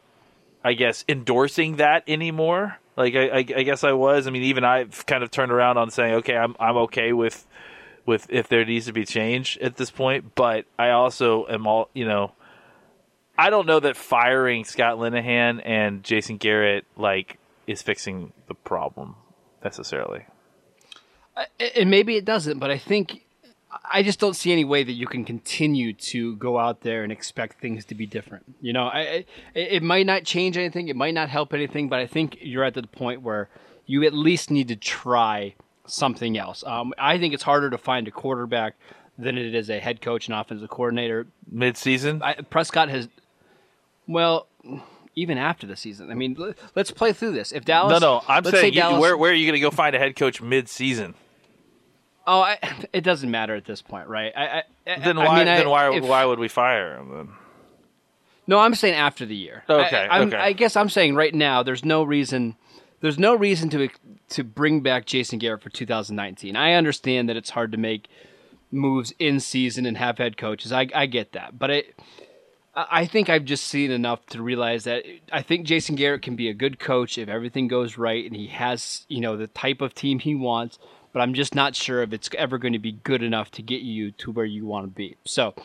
I 0.63 0.73
guess, 0.73 1.03
endorsing 1.09 1.77
that 1.77 2.03
anymore. 2.07 2.77
Like 2.95 3.15
I, 3.15 3.27
I, 3.27 3.37
I 3.37 3.63
guess 3.63 3.83
I 3.83 3.91
was. 3.91 4.27
I 4.27 4.31
mean, 4.31 4.43
even 4.43 4.63
I've 4.63 5.05
kind 5.05 5.23
of 5.23 5.31
turned 5.31 5.51
around 5.51 5.77
on 5.77 5.91
saying, 5.91 6.15
okay, 6.15 6.37
I'm 6.37 6.55
I'm 6.59 6.77
okay 6.77 7.11
with 7.13 7.45
with 8.05 8.27
if 8.29 8.47
there 8.47 8.63
needs 8.63 8.85
to 8.85 8.93
be 8.93 9.05
change 9.05 9.57
at 9.61 9.75
this 9.75 9.91
point. 9.91 10.33
But 10.35 10.65
I 10.79 10.91
also 10.91 11.45
am 11.47 11.67
all, 11.67 11.89
you 11.93 12.05
know, 12.05 12.31
I 13.37 13.49
don't 13.49 13.67
know 13.67 13.79
that 13.79 13.95
firing 13.95 14.65
Scott 14.65 14.97
Linehan 14.97 15.61
and 15.63 16.03
Jason 16.03 16.37
Garrett 16.37 16.85
like 16.95 17.37
is 17.67 17.81
fixing 17.81 18.33
the 18.47 18.55
problem 18.55 19.15
necessarily. 19.63 20.25
and 21.75 21.89
maybe 21.91 22.15
it 22.15 22.25
doesn't, 22.25 22.59
but 22.59 22.71
I 22.71 22.77
think 22.77 23.23
I 23.91 24.01
just 24.01 24.19
don't 24.19 24.35
see 24.35 24.51
any 24.51 24.65
way 24.65 24.83
that 24.83 24.93
you 24.93 25.07
can 25.07 25.25
continue 25.25 25.93
to 25.93 26.35
go 26.37 26.57
out 26.57 26.81
there 26.81 27.03
and 27.03 27.11
expect 27.11 27.59
things 27.59 27.85
to 27.85 27.95
be 27.95 28.05
different. 28.05 28.55
You 28.61 28.73
know, 28.73 28.85
I, 28.85 28.99
I 28.99 29.25
it 29.53 29.83
might 29.83 30.05
not 30.05 30.23
change 30.23 30.57
anything, 30.57 30.87
it 30.87 30.95
might 30.95 31.13
not 31.13 31.29
help 31.29 31.53
anything, 31.53 31.89
but 31.89 31.99
I 31.99 32.07
think 32.07 32.37
you're 32.41 32.63
at 32.63 32.73
the 32.73 32.83
point 32.83 33.21
where 33.21 33.49
you 33.85 34.03
at 34.03 34.13
least 34.13 34.51
need 34.51 34.67
to 34.69 34.75
try 34.75 35.55
something 35.85 36.37
else. 36.37 36.63
Um, 36.65 36.93
I 36.97 37.17
think 37.17 37.33
it's 37.33 37.43
harder 37.43 37.69
to 37.69 37.77
find 37.77 38.07
a 38.07 38.11
quarterback 38.11 38.75
than 39.17 39.37
it 39.37 39.55
is 39.55 39.69
a 39.69 39.79
head 39.79 40.01
coach 40.01 40.27
and 40.27 40.35
offensive 40.35 40.69
coordinator. 40.69 41.27
Midseason, 41.53 42.21
I, 42.21 42.35
Prescott 42.35 42.89
has, 42.89 43.07
well, 44.07 44.47
even 45.15 45.37
after 45.37 45.65
the 45.65 45.75
season. 45.75 46.11
I 46.11 46.13
mean, 46.13 46.37
let's 46.75 46.91
play 46.91 47.11
through 47.13 47.31
this. 47.31 47.51
If 47.51 47.65
Dallas, 47.65 47.99
no, 47.99 48.19
no, 48.19 48.23
I'm 48.27 48.43
saying 48.43 48.73
you, 48.73 48.81
Dallas, 48.81 49.01
where 49.01 49.17
where 49.17 49.31
are 49.31 49.35
you 49.35 49.45
going 49.45 49.55
to 49.55 49.59
go 49.59 49.71
find 49.71 49.95
a 49.95 49.99
head 49.99 50.15
coach 50.15 50.41
mid 50.41 50.69
season? 50.69 51.15
Oh, 52.25 52.41
I, 52.41 52.57
it 52.93 53.01
doesn't 53.01 53.31
matter 53.31 53.55
at 53.55 53.65
this 53.65 53.81
point, 53.81 54.07
right? 54.07 54.31
I, 54.35 54.63
I, 54.85 54.99
Then 54.99 55.17
I 55.17 55.25
why 55.25 55.35
mean, 55.37 55.45
then 55.45 55.69
why 55.69 55.95
if- 55.95 56.03
why 56.03 56.25
would 56.25 56.39
we 56.39 56.47
fire 56.47 56.97
him 56.97 57.09
then? 57.11 57.29
No, 58.49 58.59
I'm 58.59 58.75
saying 58.75 58.93
after 58.93 59.25
the 59.25 59.35
year. 59.35 59.63
Okay, 59.69 59.97
I, 59.97 60.17
I'm- 60.19 60.27
okay. 60.29 60.37
I 60.37 60.53
guess 60.53 60.75
I'm 60.75 60.89
saying 60.89 61.15
right 61.15 61.33
now. 61.33 61.63
There's 61.63 61.83
no 61.83 62.03
reason. 62.03 62.55
There's 63.01 63.19
no 63.19 63.35
reason 63.35 63.69
to 63.71 63.89
to 64.29 64.43
bring 64.43 64.81
back 64.81 65.05
Jason 65.05 65.39
Garrett 65.39 65.61
for 65.63 65.69
2019. 65.69 66.55
I 66.55 66.73
understand 66.73 67.27
that 67.29 67.35
it's 67.37 67.49
hard 67.51 67.71
to 67.71 67.77
make 67.77 68.07
moves 68.71 69.13
in 69.19 69.39
season 69.39 69.85
and 69.85 69.97
have 69.97 70.17
head 70.17 70.37
coaches. 70.37 70.71
I 70.71 70.87
I 70.93 71.07
get 71.07 71.31
that, 71.33 71.57
but 71.57 71.69
it. 71.71 71.99
I 72.89 73.05
think 73.07 73.27
I've 73.29 73.45
just 73.45 73.65
seen 73.65 73.89
enough 73.91 74.25
to 74.27 74.41
realize 74.43 74.83
that 74.83 75.03
I 75.31 75.41
think 75.41 75.65
Jason 75.65 75.95
Garrett 75.95 76.21
can 76.21 76.35
be 76.35 76.47
a 76.49 76.53
good 76.53 76.79
coach 76.79 77.17
if 77.17 77.27
everything 77.27 77.67
goes 77.67 77.97
right 77.97 78.23
and 78.25 78.35
he 78.35 78.47
has, 78.47 79.05
you 79.09 79.19
know, 79.19 79.35
the 79.35 79.47
type 79.47 79.81
of 79.81 79.95
team 79.95 80.19
he 80.19 80.35
wants, 80.35 80.77
but 81.11 81.21
I'm 81.21 81.33
just 81.33 81.55
not 81.55 81.75
sure 81.75 82.03
if 82.03 82.13
it's 82.13 82.29
ever 82.37 82.57
going 82.57 82.73
to 82.73 82.79
be 82.79 82.91
good 82.91 83.23
enough 83.23 83.49
to 83.51 83.61
get 83.63 83.81
you 83.81 84.11
to 84.11 84.31
where 84.31 84.45
you 84.45 84.65
want 84.65 84.85
to 84.85 84.91
be. 84.91 85.17
So, 85.25 85.55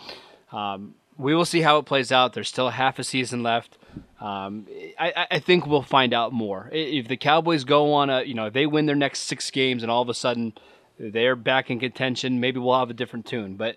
um, 0.52 0.94
we 1.18 1.34
will 1.34 1.44
see 1.44 1.60
how 1.60 1.76
it 1.78 1.84
plays 1.84 2.10
out. 2.10 2.32
There's 2.32 2.48
still 2.48 2.70
half 2.70 2.98
a 2.98 3.04
season 3.04 3.42
left. 3.42 3.76
Um, 4.18 4.66
I, 4.98 5.12
I- 5.14 5.26
I 5.32 5.38
think 5.38 5.66
we'll 5.66 5.82
find 5.82 6.14
out 6.14 6.32
more. 6.32 6.70
If 6.72 7.08
the 7.08 7.18
Cowboys 7.18 7.64
go 7.64 7.92
on 7.92 8.08
a, 8.08 8.22
you 8.22 8.32
know, 8.34 8.46
if 8.46 8.54
they 8.54 8.66
win 8.66 8.86
their 8.86 8.96
next 8.96 9.20
six 9.20 9.50
games 9.50 9.82
and 9.82 9.92
all 9.92 10.00
of 10.00 10.08
a 10.08 10.14
sudden 10.14 10.54
they're 10.98 11.36
back 11.36 11.70
in 11.70 11.78
contention, 11.78 12.40
maybe 12.40 12.58
we'll 12.58 12.78
have 12.78 12.88
a 12.90 12.94
different 12.94 13.26
tune. 13.26 13.56
But 13.56 13.76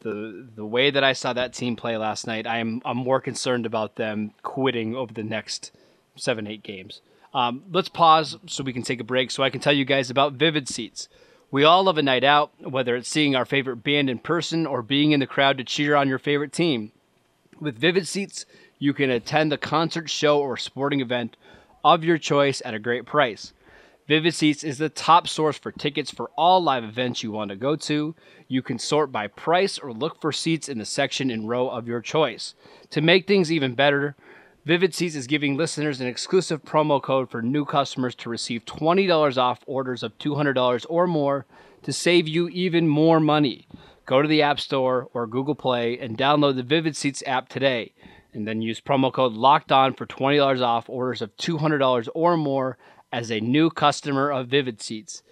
the 0.00 0.48
the 0.54 0.66
way 0.66 0.90
that 0.90 1.04
I 1.04 1.12
saw 1.12 1.32
that 1.32 1.52
team 1.52 1.76
play 1.76 1.96
last 1.96 2.26
night, 2.26 2.46
I'm 2.46 2.82
I'm 2.84 2.96
more 2.96 3.20
concerned 3.20 3.66
about 3.66 3.96
them 3.96 4.32
quitting 4.42 4.94
over 4.94 5.12
the 5.12 5.22
next 5.22 5.72
seven 6.16 6.46
eight 6.46 6.62
games. 6.62 7.00
Um, 7.34 7.64
let's 7.70 7.88
pause 7.88 8.38
so 8.46 8.64
we 8.64 8.72
can 8.72 8.82
take 8.82 9.00
a 9.00 9.04
break 9.04 9.30
so 9.30 9.42
I 9.42 9.50
can 9.50 9.60
tell 9.60 9.72
you 9.72 9.84
guys 9.84 10.08
about 10.08 10.34
Vivid 10.34 10.68
Seats. 10.68 11.08
We 11.50 11.64
all 11.64 11.84
love 11.84 11.98
a 11.98 12.02
night 12.02 12.24
out, 12.24 12.50
whether 12.60 12.96
it's 12.96 13.08
seeing 13.08 13.36
our 13.36 13.44
favorite 13.44 13.76
band 13.76 14.10
in 14.10 14.18
person 14.18 14.66
or 14.66 14.82
being 14.82 15.12
in 15.12 15.20
the 15.20 15.26
crowd 15.26 15.58
to 15.58 15.64
cheer 15.64 15.94
on 15.94 16.08
your 16.08 16.18
favorite 16.18 16.52
team. 16.52 16.92
With 17.60 17.78
Vivid 17.78 18.08
Seats, 18.08 18.46
you 18.78 18.92
can 18.92 19.10
attend 19.10 19.52
a 19.52 19.58
concert, 19.58 20.10
show, 20.10 20.40
or 20.40 20.56
sporting 20.56 21.00
event 21.00 21.36
of 21.84 22.04
your 22.04 22.18
choice 22.18 22.60
at 22.64 22.74
a 22.74 22.78
great 22.78 23.06
price. 23.06 23.52
Vivid 24.08 24.34
Seats 24.34 24.62
is 24.62 24.78
the 24.78 24.88
top 24.88 25.26
source 25.26 25.58
for 25.58 25.72
tickets 25.72 26.12
for 26.12 26.30
all 26.36 26.62
live 26.62 26.84
events 26.84 27.24
you 27.24 27.32
want 27.32 27.48
to 27.50 27.56
go 27.56 27.74
to. 27.74 28.14
You 28.46 28.62
can 28.62 28.78
sort 28.78 29.10
by 29.10 29.26
price 29.26 29.78
or 29.78 29.92
look 29.92 30.20
for 30.20 30.30
seats 30.30 30.68
in 30.68 30.78
the 30.78 30.84
section 30.84 31.28
and 31.28 31.48
row 31.48 31.68
of 31.68 31.88
your 31.88 32.00
choice. 32.00 32.54
To 32.90 33.00
make 33.00 33.26
things 33.26 33.50
even 33.50 33.74
better, 33.74 34.14
Vivid 34.64 34.94
Seats 34.94 35.16
is 35.16 35.26
giving 35.26 35.56
listeners 35.56 36.00
an 36.00 36.06
exclusive 36.06 36.62
promo 36.62 37.02
code 37.02 37.30
for 37.30 37.42
new 37.42 37.64
customers 37.64 38.14
to 38.16 38.30
receive 38.30 38.64
$20 38.64 39.36
off 39.38 39.64
orders 39.66 40.04
of 40.04 40.16
$200 40.18 40.86
or 40.88 41.08
more 41.08 41.44
to 41.82 41.92
save 41.92 42.28
you 42.28 42.48
even 42.50 42.86
more 42.86 43.18
money. 43.18 43.66
Go 44.06 44.22
to 44.22 44.28
the 44.28 44.42
App 44.42 44.60
Store 44.60 45.08
or 45.14 45.26
Google 45.26 45.56
Play 45.56 45.98
and 45.98 46.16
download 46.16 46.54
the 46.54 46.62
Vivid 46.62 46.96
Seats 46.96 47.24
app 47.26 47.48
today, 47.48 47.92
and 48.32 48.46
then 48.46 48.62
use 48.62 48.80
promo 48.80 49.12
code 49.12 49.32
Locked 49.32 49.72
On 49.72 49.94
for 49.94 50.06
$20 50.06 50.62
off 50.62 50.88
orders 50.88 51.22
of 51.22 51.36
$200 51.38 52.08
or 52.14 52.36
more 52.36 52.78
as 53.12 53.30
a 53.30 53.40
new 53.40 53.70
customer 53.70 54.30
of 54.30 54.48
Vivid 54.48 54.80
Seats. 54.82 55.22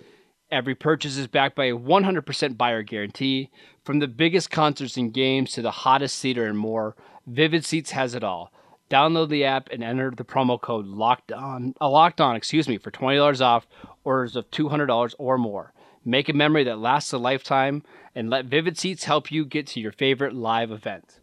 Every 0.50 0.74
purchase 0.74 1.16
is 1.16 1.26
backed 1.26 1.56
by 1.56 1.66
a 1.66 1.76
100% 1.76 2.56
buyer 2.56 2.82
guarantee. 2.82 3.50
From 3.84 3.98
the 3.98 4.06
biggest 4.06 4.50
concerts 4.50 4.96
and 4.96 5.12
games 5.12 5.52
to 5.52 5.62
the 5.62 5.70
hottest 5.70 6.20
theater 6.20 6.46
and 6.46 6.56
more, 6.56 6.94
Vivid 7.26 7.64
Seats 7.64 7.90
has 7.90 8.14
it 8.14 8.22
all. 8.22 8.52
Download 8.90 9.28
the 9.28 9.44
app 9.44 9.68
and 9.72 9.82
enter 9.82 10.10
the 10.10 10.24
promo 10.24 10.60
code 10.60 10.86
Locked 10.86 11.32
On, 11.32 11.74
uh, 11.80 11.88
Locked 11.88 12.20
On, 12.20 12.36
excuse 12.36 12.68
me, 12.68 12.76
for 12.78 12.90
twenty 12.90 13.16
dollars 13.16 13.40
off 13.40 13.66
orders 14.04 14.36
of 14.36 14.50
two 14.50 14.68
hundred 14.68 14.86
dollars 14.86 15.14
or 15.18 15.38
more. 15.38 15.72
Make 16.04 16.28
a 16.28 16.34
memory 16.34 16.64
that 16.64 16.78
lasts 16.78 17.12
a 17.12 17.18
lifetime, 17.18 17.82
and 18.14 18.28
let 18.28 18.44
Vivid 18.44 18.78
Seats 18.78 19.04
help 19.04 19.32
you 19.32 19.46
get 19.46 19.66
to 19.68 19.80
your 19.80 19.90
favorite 19.90 20.34
live 20.34 20.70
event. 20.70 21.20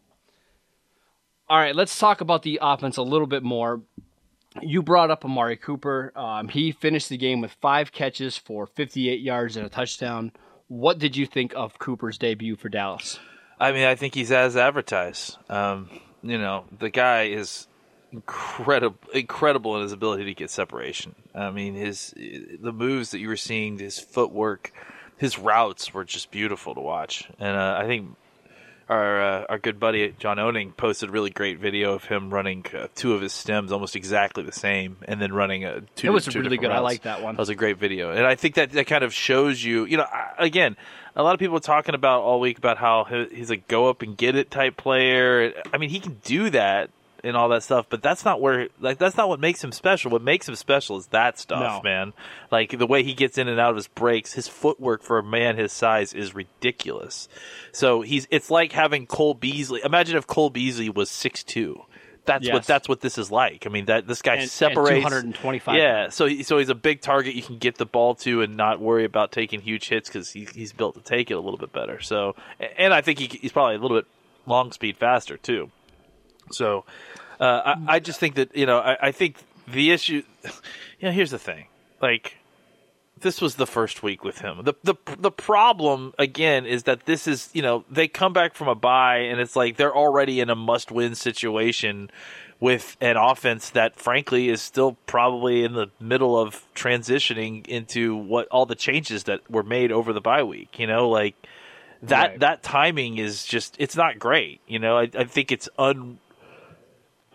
All 1.47 1.59
right, 1.59 1.75
let's 1.75 1.97
talk 1.97 2.19
about 2.19 2.41
the 2.41 2.57
offense 2.61 2.97
a 2.97 3.03
little 3.03 3.27
bit 3.27 3.43
more 3.43 3.81
you 4.61 4.81
brought 4.81 5.11
up 5.11 5.23
Amari 5.23 5.57
Cooper. 5.57 6.11
Um, 6.15 6.47
he 6.47 6.71
finished 6.71 7.09
the 7.09 7.17
game 7.17 7.41
with 7.41 7.51
five 7.61 7.91
catches 7.91 8.37
for 8.37 8.67
58 8.67 9.21
yards 9.21 9.57
and 9.57 9.65
a 9.65 9.69
touchdown. 9.69 10.31
What 10.67 10.99
did 10.99 11.15
you 11.15 11.25
think 11.25 11.53
of 11.55 11.79
Cooper's 11.79 12.17
debut 12.17 12.55
for 12.55 12.69
Dallas? 12.69 13.19
I 13.59 13.71
mean, 13.71 13.85
I 13.85 13.95
think 13.95 14.15
he's 14.15 14.31
as 14.31 14.57
advertised. 14.57 15.37
Um, 15.49 15.89
you 16.23 16.37
know, 16.37 16.65
the 16.79 16.89
guy 16.89 17.23
is 17.23 17.67
incredible, 18.11 18.97
incredible 19.13 19.77
in 19.77 19.83
his 19.83 19.91
ability 19.91 20.25
to 20.25 20.33
get 20.33 20.49
separation. 20.49 21.15
I 21.33 21.51
mean, 21.51 21.75
his 21.75 22.13
the 22.15 22.73
moves 22.73 23.11
that 23.11 23.19
you 23.19 23.27
were 23.27 23.37
seeing, 23.37 23.79
his 23.79 23.99
footwork, 23.99 24.73
his 25.17 25.37
routes 25.37 25.93
were 25.93 26.03
just 26.03 26.31
beautiful 26.31 26.73
to 26.75 26.81
watch. 26.81 27.29
And 27.39 27.55
uh, 27.55 27.79
I 27.81 27.85
think 27.85 28.15
our 28.91 29.21
uh, 29.21 29.45
our 29.49 29.57
good 29.57 29.79
buddy 29.79 30.13
John 30.19 30.37
Owning 30.37 30.73
posted 30.73 31.09
a 31.09 31.11
really 31.11 31.29
great 31.29 31.59
video 31.59 31.93
of 31.93 32.03
him 32.05 32.29
running 32.31 32.65
uh, 32.77 32.87
two 32.93 33.13
of 33.13 33.21
his 33.21 33.33
stems 33.33 33.71
almost 33.71 33.95
exactly 33.95 34.43
the 34.43 34.51
same, 34.51 34.97
and 35.07 35.21
then 35.21 35.33
running 35.33 35.63
a 35.65 35.81
two. 35.95 36.07
It 36.07 36.09
was 36.11 36.25
two 36.25 36.41
really 36.41 36.57
good. 36.57 36.71
I 36.71 36.79
like 36.79 37.03
that 37.03 37.23
one. 37.23 37.35
That 37.35 37.39
was 37.39 37.49
a 37.49 37.55
great 37.55 37.77
video, 37.77 38.11
and 38.11 38.25
I 38.25 38.35
think 38.35 38.55
that 38.55 38.71
that 38.73 38.85
kind 38.87 39.03
of 39.03 39.13
shows 39.13 39.63
you. 39.63 39.85
You 39.85 39.97
know, 39.97 40.03
I- 40.03 40.33
again, 40.45 40.75
a 41.15 41.23
lot 41.23 41.33
of 41.33 41.39
people 41.39 41.57
are 41.57 41.61
talking 41.61 41.95
about 41.95 42.21
all 42.21 42.39
week 42.39 42.57
about 42.57 42.77
how 42.77 43.05
he's 43.05 43.49
a 43.49 43.57
go 43.57 43.89
up 43.89 44.01
and 44.01 44.15
get 44.17 44.35
it 44.35 44.51
type 44.51 44.77
player. 44.77 45.53
I 45.73 45.77
mean, 45.77 45.89
he 45.89 45.99
can 45.99 46.19
do 46.23 46.49
that 46.51 46.89
and 47.23 47.37
all 47.37 47.49
that 47.49 47.63
stuff, 47.63 47.85
but 47.89 48.01
that's 48.01 48.25
not 48.25 48.41
where 48.41 48.69
like 48.79 48.97
that's 48.97 49.17
not 49.17 49.29
what 49.29 49.39
makes 49.39 49.63
him 49.63 49.71
special. 49.71 50.11
What 50.11 50.21
makes 50.21 50.47
him 50.49 50.55
special 50.55 50.97
is 50.97 51.07
that 51.07 51.37
stuff, 51.39 51.83
No. 51.83 51.89
man. 51.89 52.13
Like 52.51 52.77
the 52.77 52.87
way 52.87 53.03
he 53.03 53.13
gets 53.13 53.37
in 53.37 53.47
and 53.47 53.59
out 53.59 53.69
of 53.71 53.75
his 53.75 53.87
breaks, 53.87 54.33
his 54.33 54.47
footwork 54.47 55.03
for 55.03 55.17
a 55.19 55.23
man 55.23 55.57
his 55.57 55.71
size 55.71 56.13
is 56.13 56.33
ridiculous. 56.33 57.27
So 57.71 58.01
he's 58.01 58.27
it's 58.31 58.49
like 58.51 58.71
having 58.71 59.05
Cole 59.07 59.33
Beasley. 59.33 59.81
Imagine 59.83 60.17
if 60.17 60.27
Cole 60.27 60.49
Beasley 60.49 60.89
was 60.89 61.09
six 61.09 61.43
two. 61.43 61.83
That's 62.23 62.47
what 62.47 62.65
that's 62.65 62.87
what 62.87 63.01
this 63.01 63.17
is 63.17 63.31
like. 63.31 63.65
I 63.65 63.69
mean 63.69 63.85
that 63.85 64.05
this 64.07 64.21
guy 64.21 64.33
And- 64.33 64.41
and 64.43 64.51
separates 64.51 65.03
225 65.07 65.75
Yeah, 65.75 66.09
so 66.09 66.27
he, 66.27 66.43
so 66.43 66.59
he's 66.59 66.69
a 66.69 66.75
big 66.75 67.01
target 67.01 67.33
you 67.33 67.41
can 67.41 67.57
get 67.57 67.77
the 67.79 67.85
ball 67.85 68.13
to 68.15 68.43
and 68.43 68.55
not 68.55 68.79
worry 68.79 69.05
about 69.05 69.31
taking 69.31 69.59
huge 69.61 69.89
hits 69.89 70.07
because 70.07 70.31
he, 70.31 70.47
he's 70.53 70.71
built 70.71 70.93
to 70.95 71.01
take 71.01 71.31
it 71.31 71.33
a 71.33 71.39
little 71.39 71.57
bit 71.57 71.73
better. 71.73 71.99
So 71.99 72.35
and 72.77 72.93
I 72.93 73.01
think 73.01 73.17
he, 73.17 73.25
he's 73.25 73.51
probably 73.51 73.75
a 73.75 73.79
little 73.79 73.97
bit 73.97 74.05
long 74.45 74.71
speed 74.71 74.97
faster 74.97 75.35
too. 75.35 75.71
So 76.51 76.85
uh, 77.39 77.75
I, 77.87 77.95
I 77.95 77.99
just 77.99 78.19
think 78.19 78.35
that 78.35 78.55
you 78.55 78.65
know 78.65 78.79
I, 78.79 79.07
I 79.07 79.11
think 79.11 79.37
the 79.67 79.91
issue. 79.91 80.23
You 80.99 81.07
know, 81.07 81.11
here's 81.11 81.31
the 81.31 81.39
thing. 81.39 81.65
Like 82.01 82.37
this 83.19 83.41
was 83.41 83.55
the 83.55 83.67
first 83.67 84.03
week 84.03 84.23
with 84.23 84.39
him. 84.39 84.63
The 84.63 84.73
the 84.83 84.95
the 85.17 85.31
problem 85.31 86.13
again 86.19 86.65
is 86.65 86.83
that 86.83 87.05
this 87.05 87.27
is 87.27 87.49
you 87.53 87.61
know 87.61 87.85
they 87.89 88.07
come 88.07 88.33
back 88.33 88.53
from 88.55 88.67
a 88.67 88.75
bye 88.75 89.17
and 89.17 89.39
it's 89.39 89.55
like 89.55 89.77
they're 89.77 89.95
already 89.95 90.39
in 90.39 90.49
a 90.49 90.55
must 90.55 90.91
win 90.91 91.15
situation 91.15 92.09
with 92.59 92.95
an 93.01 93.17
offense 93.17 93.71
that 93.71 93.95
frankly 93.95 94.47
is 94.49 94.61
still 94.61 94.95
probably 95.07 95.63
in 95.63 95.73
the 95.73 95.87
middle 95.99 96.39
of 96.39 96.63
transitioning 96.75 97.65
into 97.67 98.15
what 98.15 98.47
all 98.49 98.67
the 98.67 98.75
changes 98.75 99.23
that 99.23 99.39
were 99.49 99.63
made 99.63 99.91
over 99.91 100.13
the 100.13 100.21
bye 100.21 100.43
week. 100.43 100.77
You 100.77 100.85
know, 100.87 101.09
like 101.09 101.35
that 102.03 102.29
Right. 102.29 102.39
that 102.39 102.63
timing 102.63 103.17
is 103.17 103.45
just 103.45 103.75
it's 103.79 103.95
not 103.95 104.19
great. 104.19 104.61
You 104.67 104.79
know, 104.79 104.97
I, 104.97 105.09
I 105.15 105.23
think 105.23 105.51
it's 105.51 105.69
un. 105.77 106.19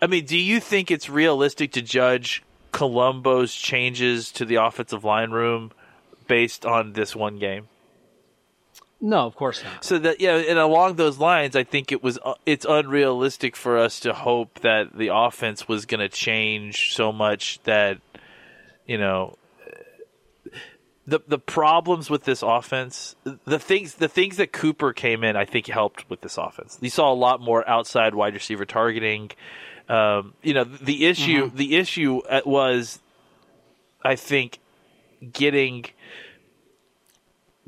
I 0.01 0.07
mean, 0.07 0.25
do 0.25 0.37
you 0.37 0.59
think 0.59 0.91
it's 0.91 1.09
realistic 1.09 1.71
to 1.73 1.81
judge 1.81 2.43
Colombo's 2.71 3.53
changes 3.55 4.31
to 4.33 4.45
the 4.45 4.55
offensive 4.55 5.03
line 5.03 5.31
room 5.31 5.71
based 6.27 6.65
on 6.65 6.93
this 6.93 7.15
one 7.15 7.39
game? 7.39 7.67
No, 8.99 9.25
of 9.27 9.35
course 9.35 9.63
not. 9.63 9.83
So 9.83 9.99
that 9.99 10.19
yeah, 10.19 10.37
and 10.37 10.57
along 10.57 10.95
those 10.95 11.19
lines, 11.19 11.55
I 11.55 11.63
think 11.63 11.91
it 11.91 12.01
was 12.01 12.17
uh, 12.23 12.33
it's 12.45 12.65
unrealistic 12.67 13.55
for 13.55 13.77
us 13.77 13.99
to 14.01 14.13
hope 14.13 14.59
that 14.61 14.97
the 14.97 15.09
offense 15.13 15.67
was 15.67 15.85
going 15.85 15.99
to 15.99 16.09
change 16.09 16.95
so 16.95 17.11
much 17.11 17.61
that 17.63 17.99
you 18.87 18.97
know 18.97 19.37
the 21.05 21.19
the 21.27 21.37
problems 21.37 22.09
with 22.09 22.25
this 22.25 22.41
offense, 22.41 23.15
the 23.45 23.59
things 23.59 23.95
the 23.95 24.07
things 24.07 24.37
that 24.37 24.51
Cooper 24.51 24.93
came 24.93 25.23
in, 25.23 25.35
I 25.35 25.45
think 25.45 25.67
helped 25.67 26.09
with 26.09 26.21
this 26.21 26.37
offense. 26.37 26.79
You 26.81 26.89
saw 26.89 27.11
a 27.11 27.15
lot 27.15 27.39
more 27.39 27.67
outside 27.69 28.15
wide 28.15 28.33
receiver 28.33 28.65
targeting. 28.65 29.31
Um, 29.89 30.33
you 30.41 30.53
know, 30.53 30.63
the 30.63 31.05
issue 31.05 31.49
the 31.53 31.77
issue 31.77 32.19
uh, 32.29 32.41
was, 32.45 32.99
I 34.03 34.15
think, 34.15 34.59
getting 35.31 35.85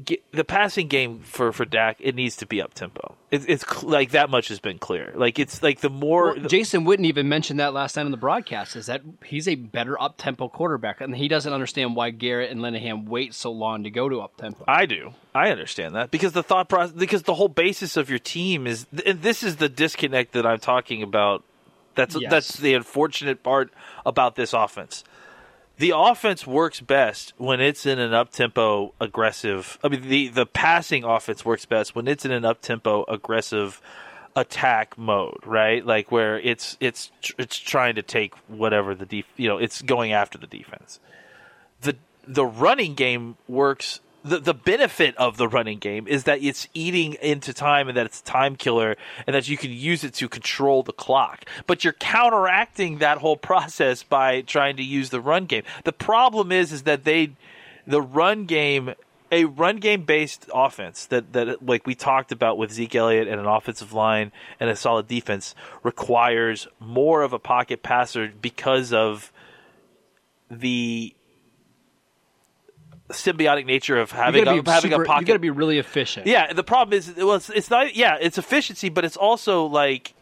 get, 0.04 0.24
the 0.32 0.44
passing 0.44 0.88
game 0.88 1.20
for 1.20 1.52
for 1.52 1.66
Dak. 1.66 1.98
It 2.00 2.16
needs 2.16 2.36
to 2.38 2.46
be 2.46 2.62
up 2.62 2.74
tempo. 2.74 3.16
It, 3.32 3.48
it's 3.48 3.84
like 3.84 4.12
that 4.12 4.30
much 4.30 4.48
has 4.50 4.60
been 4.60 4.80
clear. 4.80 5.12
Like 5.16 5.40
it's 5.40 5.62
like 5.62 5.82
the 5.82 5.90
more 5.90 6.36
Well, 6.36 6.48
Jason 6.48 6.86
Witten 6.86 7.06
even 7.06 7.30
mentioned 7.30 7.60
that 7.60 7.74
last 7.74 7.96
night 7.96 8.06
on 8.06 8.12
the 8.12 8.18
broadcast. 8.18 8.76
Is 8.76 8.88
that 8.88 9.02
he's 9.26 9.48
a 9.48 9.56
better 9.56 10.02
up 10.02 10.16
tempo 10.18 10.48
quarterback, 10.48 11.02
and 11.02 11.16
he 11.16 11.28
doesn't 11.28 11.52
understand 11.52 11.96
why 11.96 12.10
Garrett 12.12 12.52
and 12.52 12.62
Linehan 12.62 13.08
wait 13.08 13.34
so 13.34 13.52
long 13.52 13.84
to 13.84 13.90
go 13.90 14.10
to 14.10 14.22
up 14.22 14.38
tempo. 14.38 14.64
I 14.68 14.86
do. 14.86 15.14
I 15.34 15.52
understand 15.52 15.96
that 15.96 16.12
because 16.12 16.34
the 16.34 16.44
thought 16.44 16.70
process, 16.70 16.96
because 16.96 17.24
the 17.24 17.36
whole 17.36 17.50
basis 17.50 17.98
of 17.98 18.10
your 18.10 18.20
team 18.20 18.68
is, 18.68 18.86
and 19.06 19.22
this 19.22 19.44
is 19.44 19.58
the 19.58 19.70
disconnect 19.70 20.34
that 20.34 20.46
I'm 20.46 20.60
talking 20.60 21.04
about. 21.04 21.44
That's 22.00 22.16
Yes. 22.20 22.32
that's 22.32 22.58
the 22.58 22.74
unfortunate 22.74 23.44
part 23.44 23.72
about 24.06 24.36
this 24.36 24.54
offense. 24.54 25.04
The 25.78 25.94
offense 25.96 26.46
works 26.48 26.82
best 26.82 27.34
when 27.38 27.62
it's 27.62 27.86
in 27.86 28.00
an 28.00 28.14
up 28.14 28.32
tempo 28.32 28.94
aggressive. 29.00 29.78
I 29.84 29.88
mean, 29.90 30.08
the 30.08 30.28
the 30.30 30.46
passing 30.46 31.04
offense 31.04 31.44
works 31.46 31.66
best 31.66 31.96
when 31.96 32.08
it's 32.08 32.26
in 32.26 32.32
an 32.32 32.46
up 32.46 32.62
tempo 32.62 33.06
aggressive 33.08 33.82
attack 34.36 34.98
mode, 34.98 35.40
right? 35.46 35.86
Like 35.86 36.12
where 36.12 36.40
it's 36.40 36.78
it's 36.80 37.12
it's 37.38 37.58
trying 37.58 37.96
to 37.96 38.02
take 38.02 38.34
whatever 38.48 38.94
the 38.96 39.06
def- 39.06 39.34
you 39.38 39.48
know 39.48 39.58
it's 39.58 39.82
going 39.82 40.12
after 40.14 40.38
the 40.38 40.48
defense. 40.48 41.00
The 41.82 41.96
the 42.28 42.46
running 42.46 42.94
game 42.96 43.38
works. 43.48 44.00
The, 44.24 44.40
the 44.40 44.54
benefit 44.54 45.16
of 45.16 45.38
the 45.38 45.48
running 45.48 45.80
game 45.80 46.06
is 46.06 46.26
that 46.26 46.44
it's 46.44 46.68
eating 46.74 47.14
into 47.22 47.54
time 47.54 47.88
and 47.88 47.96
that 47.96 48.06
it's 48.06 48.20
a 48.20 48.24
time 48.24 48.58
killer 48.58 48.98
and 49.26 49.34
that 49.34 49.48
you 49.48 49.56
can 49.56 49.72
use 49.72 50.04
it 50.04 50.14
to 50.16 50.28
control 50.28 50.84
the 50.84 50.92
clock. 50.92 51.46
But 51.68 51.86
you're 51.86 51.94
counteracting 51.94 52.98
that 52.98 53.20
whole 53.20 53.38
process 53.50 54.04
by 54.04 54.42
trying 54.42 54.76
to 54.78 54.84
use 54.84 55.10
the 55.10 55.22
run 55.22 55.46
game. 55.46 55.64
The 55.86 55.94
problem 55.94 56.52
is 56.52 56.72
is 56.74 56.84
that 56.84 57.06
they 57.06 57.32
the 57.88 58.02
run 58.02 58.46
game 58.46 58.94
a 59.32 59.46
run 59.46 59.78
game 59.78 60.04
based 60.04 60.50
offense 60.54 61.06
that 61.08 61.34
that 61.34 61.66
like 61.66 61.86
we 61.86 61.96
talked 61.96 62.32
about 62.32 62.58
with 62.58 62.72
Zeke 62.72 62.96
Elliott 62.96 63.28
and 63.28 63.40
an 63.40 63.46
offensive 63.46 63.94
line 63.94 64.32
and 64.60 64.70
a 64.70 64.76
solid 64.76 65.08
defense 65.08 65.56
requires 65.84 66.68
more 66.80 67.22
of 67.22 67.34
a 67.34 67.40
pocket 67.40 67.84
passer 67.84 68.32
because 68.42 68.92
of 68.92 69.32
the 70.50 71.14
symbiotic 73.10 73.66
nature 73.66 73.98
of 73.98 74.12
having 74.12 74.48
a, 74.48 74.56
having 74.72 74.92
super, 74.92 75.04
a 75.04 75.06
pocket. 75.06 75.22
You 75.22 75.28
got 75.28 75.34
to 75.34 75.40
be 75.40 75.50
really 75.50 75.80
efficient. 75.80 76.28
Yeah, 76.28 76.54
the 76.54 76.64
problem 76.64 76.98
is 76.98 77.14
well, 77.16 77.36
it's, 77.36 77.50
it's 77.50 77.70
not. 77.70 77.96
Yeah, 77.96 78.18
it's 78.20 78.38
efficiency, 78.38 78.90
but 78.90 79.06
it's 79.06 79.18
also 79.18 79.66
like 79.66 80.14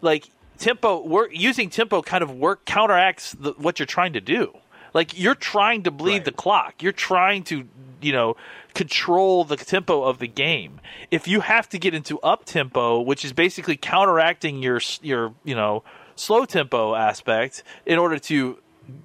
like 0.00 0.30
tempo. 0.58 1.04
Work 1.06 1.30
using 1.32 1.70
tempo 1.70 2.02
kind 2.02 2.22
of 2.22 2.34
work 2.34 2.64
counteracts 2.64 3.32
the, 3.32 3.52
what 3.52 3.78
you're 3.78 3.86
trying 3.86 4.14
to 4.14 4.20
do. 4.20 4.56
Like 4.92 5.18
you're 5.18 5.34
trying 5.36 5.84
to 5.84 5.90
bleed 5.90 6.12
Right. 6.12 6.24
the 6.24 6.32
clock. 6.32 6.82
You're 6.82 6.92
trying 6.92 7.44
to, 7.44 7.68
you 8.00 8.12
know, 8.12 8.36
control 8.74 9.44
the 9.44 9.56
tempo 9.56 10.02
of 10.02 10.18
the 10.18 10.26
game. 10.26 10.80
If 11.10 11.28
you 11.28 11.40
have 11.40 11.68
to 11.68 11.78
get 11.78 11.94
into 11.94 12.18
up 12.20 12.44
tempo, 12.44 13.00
which 13.00 13.24
is 13.24 13.32
basically 13.32 13.76
counteracting 13.76 14.62
your 14.62 14.80
your, 15.02 15.32
you 15.44 15.54
know, 15.54 15.84
slow 16.16 16.44
tempo 16.44 16.94
aspect 16.94 17.62
in 17.86 17.98
order 17.98 18.18
to 18.18 18.58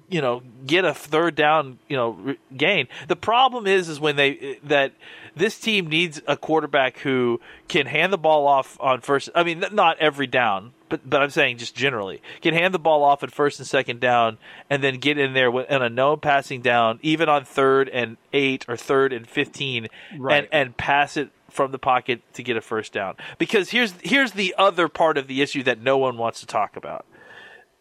you 0.08 0.20
know 0.20 0.42
get 0.66 0.84
a 0.84 0.94
third 0.94 1.34
down 1.34 1.78
you 1.88 1.96
know 1.96 2.34
gain. 2.56 2.88
The 3.08 3.16
problem 3.16 3.66
is 3.66 3.88
is 3.88 3.98
when 4.00 4.16
they 4.16 4.58
that 4.64 4.92
this 5.34 5.58
team 5.58 5.86
needs 5.88 6.20
a 6.26 6.36
quarterback 6.36 6.98
who 6.98 7.40
can 7.68 7.86
hand 7.86 8.12
the 8.12 8.18
ball 8.18 8.46
off 8.46 8.76
on 8.80 9.00
first 9.02 9.28
i 9.34 9.42
mean 9.42 9.62
not 9.72 9.98
every 9.98 10.26
down 10.26 10.72
but 10.88 11.08
but 11.08 11.22
i'm 11.22 11.28
saying 11.28 11.58
just 11.58 11.74
generally 11.74 12.22
can 12.40 12.54
hand 12.54 12.72
the 12.72 12.78
ball 12.78 13.02
off 13.04 13.22
at 13.22 13.30
first 13.30 13.58
and 13.58 13.66
second 13.68 14.00
down 14.00 14.38
and 14.70 14.82
then 14.82 14.96
get 14.96 15.18
in 15.18 15.34
there 15.34 15.50
with, 15.50 15.68
in 15.70 15.82
a 15.82 15.90
no 15.90 16.16
passing 16.16 16.62
down 16.62 16.98
even 17.02 17.28
on 17.28 17.44
third 17.44 17.88
and 17.90 18.16
8 18.32 18.64
or 18.68 18.76
third 18.76 19.12
and 19.12 19.28
15 19.28 19.88
Right. 20.18 20.38
and 20.38 20.48
and 20.52 20.76
pass 20.76 21.16
it 21.18 21.28
from 21.50 21.70
the 21.70 21.78
pocket 21.78 22.20
to 22.34 22.42
get 22.42 22.56
a 22.56 22.60
first 22.60 22.92
down. 22.92 23.14
Because 23.38 23.70
here's 23.70 23.92
here's 24.02 24.32
the 24.32 24.54
other 24.58 24.88
part 24.88 25.16
of 25.16 25.26
the 25.26 25.40
issue 25.42 25.62
that 25.62 25.80
no 25.80 25.96
one 25.96 26.18
wants 26.18 26.40
to 26.40 26.46
talk 26.46 26.76
about 26.76 27.06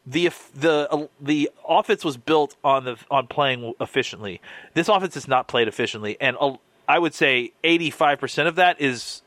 the 0.06 0.32
the 0.54 1.10
the 1.20 1.50
offense 1.68 2.06
was 2.06 2.18
built 2.18 2.56
on 2.64 2.86
the 2.86 2.98
on 3.10 3.28
playing 3.28 3.74
efficiently. 3.80 4.40
This 4.74 4.88
offense 4.88 5.18
is 5.18 5.28
not 5.28 5.48
played 5.48 5.68
efficiently, 5.68 6.18
and 6.22 6.38
uh, 6.40 6.58
I 6.88 7.00
would 7.00 7.14
say 7.14 7.54
eighty 7.64 7.90
five 7.90 8.20
percent 8.20 8.48
of 8.48 8.56
that 8.56 8.80
is, 8.80 9.24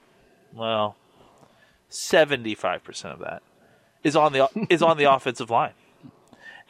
well, 0.55 0.97
seventy 1.89 2.55
five 2.55 2.85
percent 2.85 3.15
of 3.15 3.21
that 3.21 3.43
is 4.05 4.15
on 4.15 4.33
the 4.33 4.49
is 4.71 4.83
on 4.83 4.97
the 4.99 5.05
offensive 5.05 5.51
line. 5.51 5.73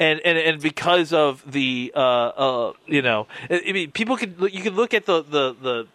And, 0.00 0.20
and 0.24 0.38
and 0.38 0.62
because 0.62 1.12
of 1.12 1.42
the 1.50 1.92
uh 1.94 1.98
uh 1.98 2.72
you 2.86 3.02
know 3.02 3.26
I 3.50 3.72
mean 3.72 3.90
people 3.90 4.16
could 4.16 4.36
you 4.52 4.62
could 4.62 4.74
look 4.74 4.94
at 4.94 5.06
the 5.06 5.24
the 5.24 5.56
the 5.60 5.86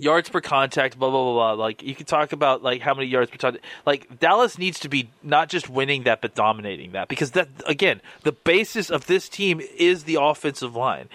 yards 0.00 0.28
per 0.28 0.40
contact, 0.40 0.98
blah 0.98 1.10
blah 1.10 1.24
blah 1.24 1.54
blah. 1.54 1.64
Like 1.64 1.82
you 1.82 1.94
could 1.94 2.06
talk 2.06 2.32
about 2.32 2.62
like 2.62 2.80
how 2.80 2.94
many 2.94 3.08
yards 3.08 3.30
per 3.30 3.38
contact. 3.38 3.64
Like 3.86 4.18
Dallas 4.18 4.58
needs 4.58 4.80
to 4.80 4.88
be 4.88 5.10
not 5.22 5.48
just 5.48 5.68
winning 5.68 6.04
that, 6.04 6.20
but 6.20 6.34
dominating 6.34 6.92
that 6.92 7.08
because 7.08 7.32
that 7.32 7.48
again, 7.66 8.00
the 8.22 8.32
basis 8.32 8.90
of 8.90 9.06
this 9.06 9.28
team 9.28 9.60
is 9.76 10.04
the 10.04 10.18
offensive 10.20 10.74
line. 10.74 11.08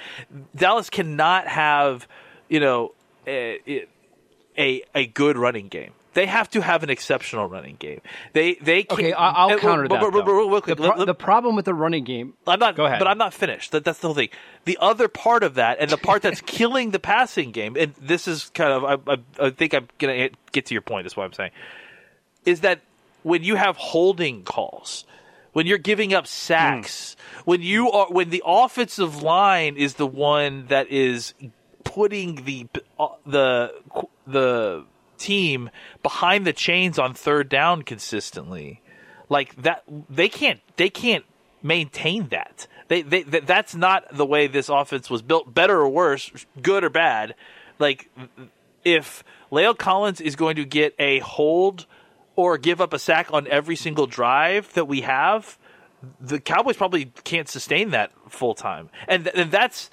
Dallas 0.56 0.90
cannot 0.90 1.48
have 1.48 2.08
you 2.50 2.60
know 2.60 2.94
a 3.28 3.86
a, 4.58 4.84
a 4.94 5.08
good 5.08 5.38
running 5.38 5.68
game. 5.68 5.92
They 6.16 6.26
have 6.26 6.50
to 6.52 6.62
have 6.62 6.82
an 6.82 6.90
exceptional 6.90 7.48
running 7.48 7.76
game. 7.76 8.02
They 8.34 8.56
they 8.56 8.84
can't, 8.84 9.00
Okay, 9.00 9.14
I'll 9.14 9.52
uh, 9.52 9.58
counter 9.60 9.88
that. 9.88 10.00
but- 10.02 10.12
but- 10.12 10.26
though. 10.26 10.32
real 10.34 10.50
quick, 10.62 10.76
the, 10.78 10.84
pro- 10.88 10.98
let- 10.98 11.06
the 11.06 11.14
problem 11.14 11.56
with 11.56 11.66
the 11.66 11.74
running 11.76 12.04
game. 12.06 12.34
I'm 12.48 12.58
not. 12.58 12.76
Go 12.76 12.86
ahead. 12.86 12.98
But 13.00 13.08
I'm 13.08 13.18
not 13.20 13.34
finished. 13.34 13.72
That, 13.74 13.84
that's 13.86 14.00
the 14.00 14.08
whole 14.08 14.16
thing. 14.16 14.30
The 14.64 14.78
other 14.82 15.08
part 15.08 15.44
of 15.44 15.56
that, 15.56 15.78
and 15.80 15.92
the 15.92 15.98
part 15.98 16.24
that's 16.24 16.42
killing 16.46 16.90
the 16.92 17.00
passing 17.00 17.52
game, 17.52 17.76
and 17.78 17.94
this 18.02 18.28
is 18.28 18.50
kind 18.56 18.72
of, 18.72 18.84
I, 19.08 19.14
I, 19.14 19.48
I 19.48 19.50
think 19.52 19.74
I'm 19.76 19.88
gonna 20.00 20.30
get 20.52 20.66
to 20.68 20.74
your 20.74 20.82
point. 20.82 21.06
Is 21.06 21.16
what 21.16 21.26
I'm 21.26 21.34
saying, 21.34 21.52
is 22.46 22.62
that 22.62 22.80
when 23.24 23.44
you 23.44 23.56
have 23.56 23.76
holding 23.78 24.44
calls, 24.44 25.06
when 25.54 25.68
you're 25.68 25.78
giving 25.78 26.14
up 26.14 26.28
sacks, 26.28 27.16
when 27.44 27.62
you 27.62 27.92
are, 27.92 28.08
when 28.08 28.30
the 28.30 28.42
offensive 28.46 29.22
line 29.22 29.78
is 29.78 29.96
the 29.96 30.08
one 30.08 30.68
that 30.68 30.90
is 30.90 31.34
putting 31.84 32.44
the 32.46 32.68
uh, 33.00 33.08
the 33.26 33.74
the 34.26 34.86
team 35.18 35.70
behind 36.04 36.46
the 36.46 36.54
chains 36.54 37.00
on 37.00 37.14
third 37.14 37.50
down 37.50 37.84
consistently. 37.84 38.82
Like 39.30 39.56
that 39.64 39.84
they 40.10 40.30
can't 40.30 40.62
they 40.78 40.90
can't 40.90 41.26
maintain 41.64 42.30
that. 42.30 42.68
They, 42.88 43.02
they 43.02 43.24
that, 43.24 43.48
that's 43.48 43.76
not 43.76 44.06
the 44.16 44.26
way 44.26 44.48
this 44.48 44.70
offense 44.70 45.10
was 45.10 45.22
built 45.22 45.54
better 45.54 45.80
or 45.80 45.90
worse 45.90 46.32
good 46.62 46.84
or 46.84 46.90
bad. 46.90 47.36
Like 47.80 48.10
if 48.84 49.24
La'el 49.52 49.78
Collins 49.78 50.22
is 50.22 50.36
going 50.36 50.58
to 50.58 50.66
get 50.66 50.94
a 51.00 51.20
hold 51.20 51.86
or 52.36 52.58
give 52.58 52.82
up 52.82 52.94
a 52.94 53.00
sack 53.00 53.34
on 53.34 53.48
every 53.48 53.76
single 53.76 54.06
drive 54.06 54.74
that 54.74 54.86
we 54.86 55.02
have 55.02 55.58
the 56.20 56.40
Cowboys 56.40 56.78
probably 56.78 57.06
can't 57.24 57.48
sustain 57.48 57.92
that 57.92 58.12
full 58.30 58.54
time. 58.54 58.90
And, 59.08 59.28
and 59.28 59.52
that's 59.52 59.90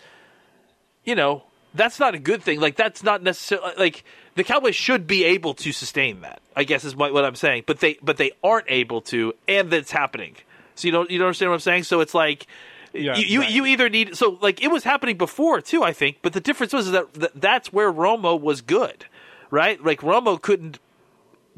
you 1.04 1.14
know 1.14 1.44
that's 1.74 1.98
not 1.98 2.14
a 2.14 2.18
good 2.18 2.42
thing 2.42 2.60
like 2.60 2.76
that's 2.76 3.02
not 3.02 3.22
necessarily 3.22 3.72
uh, 3.72 3.78
like 3.78 4.04
the 4.34 4.44
Cowboys 4.44 4.74
should 4.74 5.06
be 5.06 5.24
able 5.24 5.54
to 5.54 5.72
sustain 5.72 6.22
that. 6.22 6.40
I 6.56 6.64
guess 6.64 6.84
is 6.84 6.96
what, 6.96 7.12
what 7.12 7.24
I'm 7.24 7.34
saying, 7.34 7.64
but 7.66 7.80
they 7.80 7.98
but 8.02 8.16
they 8.16 8.32
aren't 8.42 8.66
able 8.68 9.00
to, 9.02 9.34
and 9.46 9.70
that's 9.70 9.90
happening. 9.90 10.36
So 10.74 10.88
you 10.88 10.92
don't 10.92 11.10
you 11.10 11.18
don't 11.18 11.28
understand 11.28 11.50
what 11.50 11.56
I'm 11.56 11.60
saying? 11.60 11.84
So 11.84 12.00
it's 12.00 12.14
like 12.14 12.46
Yeah, 12.92 13.16
you, 13.16 13.24
you 13.24 13.40
right. 13.40 13.50
you 13.50 13.66
either 13.66 13.88
need 13.88 14.16
so 14.16 14.38
like 14.40 14.62
it 14.62 14.68
was 14.70 14.84
happening 14.84 15.16
before 15.16 15.60
too, 15.60 15.82
I 15.82 15.92
think, 15.92 16.18
but 16.22 16.32
the 16.32 16.40
difference 16.40 16.72
was 16.72 16.90
that, 16.90 17.12
that 17.14 17.32
that's 17.34 17.72
where 17.72 17.92
Romo 17.92 18.40
was 18.40 18.60
good, 18.62 19.06
right? 19.50 19.82
Like 19.82 20.00
Romo 20.00 20.40
couldn't 20.40 20.78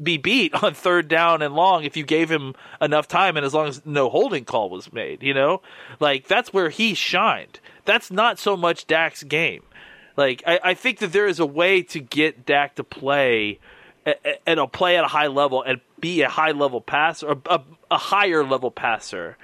be 0.01 0.17
beat 0.17 0.53
on 0.63 0.73
third 0.73 1.07
down 1.07 1.41
and 1.41 1.53
long 1.55 1.83
if 1.83 1.95
you 1.95 2.03
gave 2.03 2.29
him 2.29 2.53
enough 2.81 3.07
time 3.07 3.37
and 3.37 3.45
as 3.45 3.53
long 3.53 3.67
as 3.67 3.85
no 3.85 4.09
holding 4.09 4.45
call 4.45 4.69
was 4.69 4.91
made, 4.91 5.23
you 5.23 5.33
know? 5.33 5.61
Like 5.99 6.27
that's 6.27 6.51
where 6.53 6.69
he 6.69 6.93
shined. 6.93 7.59
That's 7.85 8.11
not 8.11 8.39
so 8.39 8.57
much 8.57 8.87
Dak's 8.87 9.23
game. 9.23 9.63
Like 10.17 10.43
I, 10.45 10.59
I 10.63 10.73
think 10.73 10.99
that 10.99 11.11
there 11.11 11.27
is 11.27 11.39
a 11.39 11.45
way 11.45 11.81
to 11.83 11.99
get 11.99 12.45
Dak 12.45 12.75
to 12.75 12.83
play 12.83 13.59
and 14.45 14.71
play 14.71 14.97
at 14.97 15.03
a 15.03 15.07
high 15.07 15.27
level 15.27 15.63
and 15.63 15.81
be 15.99 16.21
a 16.21 16.29
high 16.29 16.51
level 16.51 16.81
passer, 16.81 17.35
a, 17.47 17.61
a 17.89 17.97
higher 17.97 18.43
level 18.43 18.71
passer. 18.71 19.37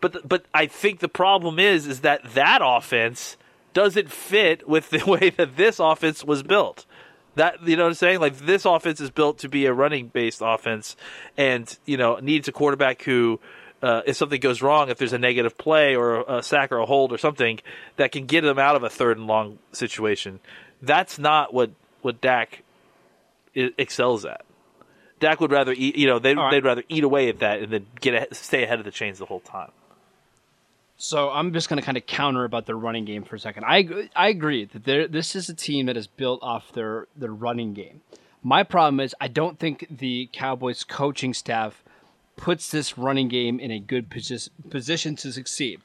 But 0.00 0.12
the, 0.12 0.20
but 0.24 0.44
I 0.54 0.66
think 0.66 1.00
the 1.00 1.08
problem 1.08 1.58
is 1.58 1.86
is 1.86 2.00
that 2.00 2.34
that 2.34 2.60
offense 2.62 3.36
doesn't 3.74 4.10
fit 4.10 4.66
with 4.68 4.90
the 4.90 5.04
way 5.04 5.30
that 5.30 5.56
this 5.56 5.78
offense 5.78 6.24
was 6.24 6.42
built. 6.42 6.86
That 7.34 7.66
you 7.66 7.76
know 7.76 7.84
what 7.84 7.90
I'm 7.90 7.94
saying? 7.94 8.20
Like 8.20 8.38
this 8.38 8.64
offense 8.64 9.00
is 9.00 9.10
built 9.10 9.38
to 9.40 9.48
be 9.48 9.66
a 9.66 9.72
running 9.72 10.08
based 10.08 10.40
offense, 10.42 10.96
and 11.36 11.76
you 11.84 11.98
know 11.98 12.16
needs 12.16 12.48
a 12.48 12.52
quarterback 12.52 13.02
who, 13.02 13.40
uh, 13.86 14.02
if 14.06 14.16
something 14.16 14.40
goes 14.40 14.60
wrong, 14.62 14.88
if 14.90 14.98
there's 14.98 15.12
a 15.12 15.18
negative 15.18 15.56
play 15.56 15.94
or 15.94 16.22
a 16.22 16.42
sack 16.42 16.72
or 16.72 16.78
a 16.78 16.86
hold 16.86 17.12
or 17.12 17.18
something, 17.18 17.60
that 17.96 18.10
can 18.12 18.26
get 18.26 18.40
them 18.42 18.58
out 18.58 18.74
of 18.76 18.82
a 18.82 18.90
third 18.90 19.16
and 19.18 19.26
long 19.26 19.58
situation. 19.72 20.40
That's 20.82 21.18
not 21.18 21.54
what 21.54 21.70
what 22.02 22.20
Dak 22.20 22.62
i- 23.56 23.72
excels 23.78 24.24
at. 24.24 24.42
Dak 25.20 25.40
would 25.40 25.50
rather 25.50 25.72
eat, 25.72 25.96
you 25.96 26.06
know, 26.06 26.18
they'd, 26.18 26.36
All 26.36 26.44
right. 26.44 26.50
they'd 26.50 26.64
rather 26.64 26.82
eat 26.90 27.02
away 27.04 27.28
at 27.30 27.38
that 27.38 27.60
and 27.62 27.72
then 27.72 27.86
get 28.00 28.12
a, 28.30 28.34
stay 28.34 28.62
ahead 28.64 28.78
of 28.78 28.84
the 28.84 28.90
chains 28.90 29.18
the 29.18 29.24
whole 29.24 29.40
time. 29.40 29.70
So 30.98 31.30
I'm 31.30 31.52
just 31.52 31.68
going 31.68 31.78
to 31.80 31.84
kind 31.84 31.96
of 31.96 32.06
counter 32.06 32.44
about 32.44 32.66
their 32.66 32.76
running 32.76 33.04
game 33.04 33.22
for 33.22 33.36
a 33.36 33.40
second. 33.40 33.64
I 33.66 34.08
I 34.14 34.28
agree 34.28 34.64
that 34.66 35.12
this 35.12 35.36
is 35.36 35.48
a 35.48 35.54
team 35.54 35.86
that 35.86 35.96
is 35.96 36.06
built 36.06 36.40
off 36.42 36.72
their 36.72 37.06
their 37.16 37.32
running 37.32 37.74
game. 37.74 38.00
My 38.42 38.62
problem 38.62 39.00
is 39.00 39.14
I 39.20 39.28
don't 39.28 39.58
think 39.58 39.86
the 39.90 40.28
Cowboys 40.32 40.84
coaching 40.84 41.34
staff 41.34 41.82
puts 42.36 42.70
this 42.70 42.96
running 42.96 43.28
game 43.28 43.58
in 43.58 43.70
a 43.70 43.78
good 43.78 44.10
posi- 44.10 44.50
position 44.70 45.16
to 45.16 45.32
succeed. 45.32 45.80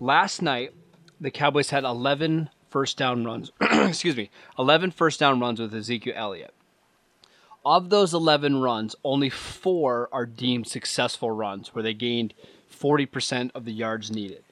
Last 0.00 0.40
night, 0.40 0.72
the 1.20 1.30
Cowboys 1.30 1.70
had 1.70 1.84
11 1.84 2.50
first 2.70 2.96
down 2.96 3.24
runs. 3.24 3.52
excuse 3.60 4.16
me, 4.16 4.30
11 4.58 4.92
first 4.92 5.20
down 5.20 5.40
runs 5.40 5.60
with 5.60 5.74
Ezekiel 5.74 6.14
Elliott. 6.16 6.54
Of 7.64 7.90
those 7.90 8.14
11 8.14 8.60
runs, 8.60 8.94
only 9.02 9.28
four 9.28 10.08
are 10.12 10.26
deemed 10.26 10.68
successful 10.68 11.32
runs 11.32 11.74
where 11.74 11.82
they 11.82 11.94
gained 11.94 12.32
40% 12.70 13.50
of 13.54 13.64
the 13.64 13.72
yards 13.72 14.10
needed. 14.10 14.44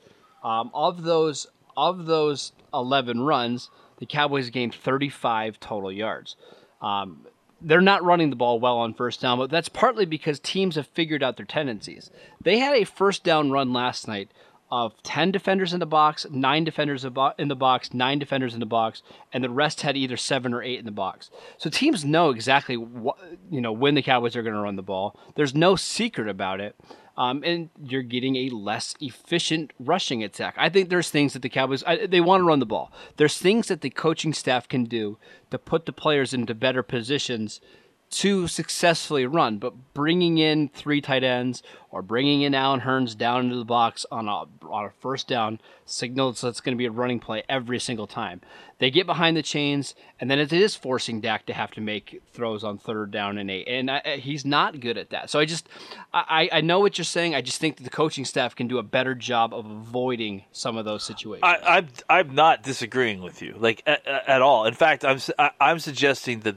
Um, 0.42 0.70
of 0.74 1.04
those 1.04 1.46
of 1.76 2.06
those 2.06 2.52
11 2.72 3.20
runs, 3.20 3.70
the 3.98 4.06
Cowboys 4.06 4.50
gained 4.50 4.74
35 4.74 5.58
total 5.60 5.92
yards. 5.92 6.36
Um, 6.80 7.26
they're 7.60 7.80
not 7.80 8.04
running 8.04 8.30
the 8.30 8.36
ball 8.36 8.60
well 8.60 8.78
on 8.78 8.94
first 8.94 9.20
down, 9.20 9.38
but 9.38 9.50
that's 9.50 9.68
partly 9.68 10.04
because 10.06 10.38
teams 10.40 10.76
have 10.76 10.86
figured 10.88 11.22
out 11.22 11.36
their 11.36 11.46
tendencies. 11.46 12.10
They 12.40 12.58
had 12.58 12.76
a 12.76 12.84
first 12.84 13.24
down 13.24 13.50
run 13.50 13.72
last 13.72 14.06
night 14.06 14.30
of 14.70 15.00
10 15.02 15.30
defenders 15.30 15.72
in 15.72 15.80
the 15.80 15.86
box, 15.86 16.26
9 16.30 16.64
defenders 16.64 17.04
in 17.04 17.12
the 17.14 17.54
box, 17.54 17.94
9 17.94 18.18
defenders 18.18 18.54
in 18.54 18.60
the 18.60 18.66
box, 18.66 19.02
and 19.32 19.44
the 19.44 19.50
rest 19.50 19.82
had 19.82 19.96
either 19.96 20.16
7 20.16 20.52
or 20.52 20.62
8 20.62 20.78
in 20.78 20.84
the 20.84 20.90
box. 20.90 21.30
So 21.58 21.70
teams 21.70 22.04
know 22.04 22.30
exactly 22.30 22.76
what, 22.76 23.16
you 23.50 23.60
know 23.60 23.72
when 23.72 23.94
the 23.94 24.02
Cowboys 24.02 24.34
are 24.34 24.42
going 24.42 24.54
to 24.54 24.60
run 24.60 24.76
the 24.76 24.82
ball. 24.82 25.18
There's 25.36 25.54
no 25.54 25.76
secret 25.76 26.28
about 26.28 26.60
it. 26.60 26.74
Um, 27.16 27.42
and 27.44 27.70
you're 27.80 28.02
getting 28.02 28.34
a 28.36 28.50
less 28.50 28.96
efficient 29.00 29.72
rushing 29.78 30.24
attack. 30.24 30.56
I 30.58 30.68
think 30.68 30.88
there's 30.88 31.10
things 31.10 31.32
that 31.34 31.42
the 31.42 31.48
Cowboys 31.48 31.84
I, 31.84 32.06
they 32.06 32.20
want 32.20 32.40
to 32.40 32.44
run 32.44 32.58
the 32.58 32.66
ball. 32.66 32.90
There's 33.16 33.38
things 33.38 33.68
that 33.68 33.82
the 33.82 33.90
coaching 33.90 34.32
staff 34.32 34.68
can 34.68 34.84
do 34.84 35.16
to 35.50 35.58
put 35.58 35.86
the 35.86 35.92
players 35.92 36.34
into 36.34 36.54
better 36.54 36.82
positions 36.82 37.60
to 38.10 38.46
successfully 38.46 39.26
run, 39.26 39.58
but 39.58 39.92
bringing 39.92 40.38
in 40.38 40.68
three 40.68 41.00
tight 41.00 41.24
ends 41.24 41.62
or 41.90 42.00
bringing 42.00 42.42
in 42.42 42.54
Allen 42.54 42.80
Hurns 42.80 43.16
down 43.16 43.44
into 43.44 43.56
the 43.56 43.64
box 43.64 44.06
on 44.10 44.28
a, 44.28 44.44
on 44.68 44.84
a 44.84 44.90
first 45.00 45.26
down 45.26 45.60
signals 45.84 46.40
that's 46.40 46.60
going 46.60 46.74
to 46.74 46.78
be 46.78 46.86
a 46.86 46.90
running 46.90 47.18
play 47.18 47.42
every 47.48 47.80
single 47.80 48.06
time. 48.06 48.40
They 48.78 48.90
get 48.90 49.06
behind 49.06 49.36
the 49.36 49.42
chains, 49.42 49.94
and 50.20 50.30
then 50.30 50.38
it 50.38 50.52
is 50.52 50.74
forcing 50.74 51.20
Dak 51.20 51.46
to 51.46 51.52
have 51.52 51.70
to 51.72 51.80
make 51.80 52.22
throws 52.32 52.64
on 52.64 52.78
third 52.78 53.10
down 53.10 53.38
and 53.38 53.50
eight, 53.50 53.66
and 53.68 53.90
I, 53.90 54.16
he's 54.16 54.44
not 54.44 54.80
good 54.80 54.98
at 54.98 55.10
that. 55.10 55.30
So 55.30 55.38
I 55.38 55.44
just, 55.44 55.68
I, 56.12 56.48
I 56.52 56.60
know 56.60 56.80
what 56.80 56.98
you're 56.98 57.04
saying. 57.04 57.34
I 57.34 57.40
just 57.40 57.60
think 57.60 57.76
that 57.76 57.84
the 57.84 57.90
coaching 57.90 58.24
staff 58.24 58.54
can 58.54 58.66
do 58.66 58.78
a 58.78 58.82
better 58.82 59.14
job 59.14 59.54
of 59.54 59.66
avoiding 59.66 60.44
some 60.52 60.76
of 60.76 60.84
those 60.84 61.04
situations. 61.04 61.44
I, 61.44 61.78
I'm 61.78 61.88
I'm 62.08 62.34
not 62.34 62.62
disagreeing 62.62 63.22
with 63.22 63.42
you, 63.42 63.54
like 63.58 63.82
at, 63.86 64.06
at 64.06 64.42
all. 64.42 64.66
In 64.66 64.74
fact, 64.74 65.04
I'm 65.04 65.18
I'm 65.60 65.78
suggesting 65.78 66.40
that 66.40 66.56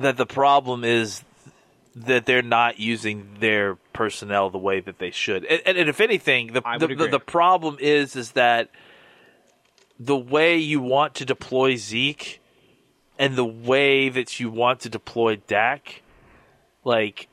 that 0.00 0.16
the 0.16 0.26
problem 0.26 0.84
is 0.84 1.22
that 1.94 2.26
they're 2.26 2.42
not 2.42 2.78
using 2.78 3.36
their 3.40 3.76
personnel 3.92 4.50
the 4.50 4.58
way 4.58 4.80
that 4.80 4.98
they 4.98 5.10
should. 5.10 5.44
And, 5.44 5.62
and, 5.66 5.78
and 5.78 5.88
if 5.88 6.00
anything, 6.00 6.52
the 6.52 6.62
the, 6.78 6.94
the, 6.94 7.08
the 7.08 7.20
problem 7.20 7.76
is 7.80 8.16
is 8.16 8.32
that 8.32 8.70
the 9.98 10.16
way 10.16 10.56
you 10.56 10.80
want 10.80 11.14
to 11.16 11.24
deploy 11.24 11.76
Zeke 11.76 12.40
and 13.18 13.36
the 13.36 13.44
way 13.44 14.08
that 14.08 14.40
you 14.40 14.50
want 14.50 14.80
to 14.80 14.88
deploy 14.88 15.36
Dak, 15.46 16.02
like 16.84 17.28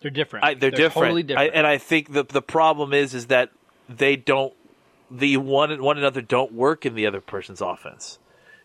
they're 0.00 0.10
different. 0.10 0.44
I, 0.44 0.54
they're, 0.54 0.70
they're, 0.70 0.78
different. 0.78 1.06
Totally 1.06 1.22
different. 1.22 1.52
I, 1.52 1.56
and 1.56 1.66
I 1.66 1.78
think 1.78 2.12
the 2.12 2.22
the 2.22 2.42
problem 2.42 2.92
is 2.92 3.14
is 3.14 3.26
that 3.26 3.50
they 3.88 4.16
don't 4.16 4.54
the 5.10 5.36
one 5.36 5.82
one 5.82 5.98
another 5.98 6.22
don't 6.22 6.52
work 6.52 6.86
in 6.86 6.94
the 6.94 7.06
other 7.06 7.20
person's 7.20 7.60
offense. 7.60 8.18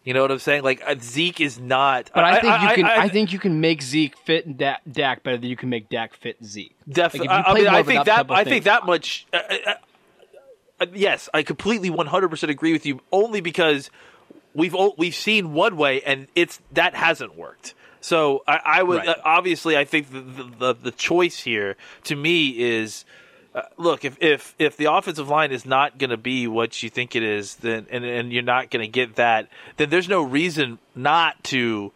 You 0.04 0.16
know 0.16 0.22
what 0.22 0.32
I'm 0.32 0.40
saying? 0.40 0.64
Like 0.64 0.82
uh, 0.86 0.96
Zeke 1.00 1.42
is 1.42 1.60
not. 1.60 2.10
But 2.14 2.24
I, 2.24 2.38
I 2.38 2.42
think 2.42 2.62
you 2.62 2.76
can. 2.76 2.86
I, 2.86 2.96
I, 3.04 3.10
think 3.10 3.34
you 3.34 3.40
can 3.40 3.62
make 3.62 3.82
Zeke 3.84 4.18
fit 4.18 4.58
Dak, 4.58 4.82
Dak, 4.92 5.22
better 5.22 5.38
than 5.38 5.50
you 5.50 5.56
can 5.56 5.70
make 5.70 5.90
Dak 5.90 6.16
fit 6.16 6.38
Zeke. 6.44 6.76
Definitely. 6.90 7.28
Like 7.28 7.46
I, 7.48 7.54
mean, 7.54 7.68
I 7.68 7.84
think 7.84 8.06
that. 8.06 8.32
I 8.32 8.44
think 8.44 8.64
that 8.64 8.86
much. 8.86 9.28
Uh, 9.32 9.38
uh, 9.38 9.74
uh, 10.80 10.86
yes, 10.94 11.30
I 11.34 11.44
completely 11.44 11.92
100 11.92 12.30
percent 12.30 12.50
agree 12.50 12.74
with 12.74 12.86
you. 12.86 13.00
Only 13.12 13.42
because 13.42 13.92
we've 14.56 14.76
we've 14.98 15.16
seen 15.16 15.54
one 15.54 15.78
way 15.78 16.02
and 16.02 16.28
it's 16.36 16.60
that 16.72 16.96
hasn't 16.96 17.36
worked. 17.38 17.76
So 18.04 18.44
I, 18.48 18.82
would 18.82 18.98
right. 18.98 19.10
uh, 19.10 19.16
obviously 19.24 19.78
I 19.78 19.86
think 19.86 20.12
the, 20.12 20.22
the 20.58 20.74
the 20.74 20.92
choice 20.92 21.40
here 21.40 21.78
to 22.06 22.16
me 22.16 22.50
is 22.60 23.06
uh, 23.54 23.64
look, 23.78 24.06
if, 24.06 24.18
if 24.22 24.56
if 24.60 24.78
the 24.78 24.86
offensive 24.86 25.28
line 25.28 25.52
is 25.52 25.66
not 25.66 25.98
going 25.98 26.10
to 26.10 26.18
be 26.18 26.48
what 26.48 26.82
you 26.82 26.90
think 26.90 27.16
it 27.16 27.24
is, 27.24 27.56
then 27.56 27.86
and, 27.92 28.06
and 28.06 28.32
you're 28.32 28.44
not 28.44 28.70
going 28.70 28.84
to 28.84 28.88
get 28.88 29.16
that, 29.16 29.50
then 29.76 29.90
there's 29.90 30.08
no 30.08 30.22
reason 30.22 30.80
not 30.96 31.44
to 31.44 31.92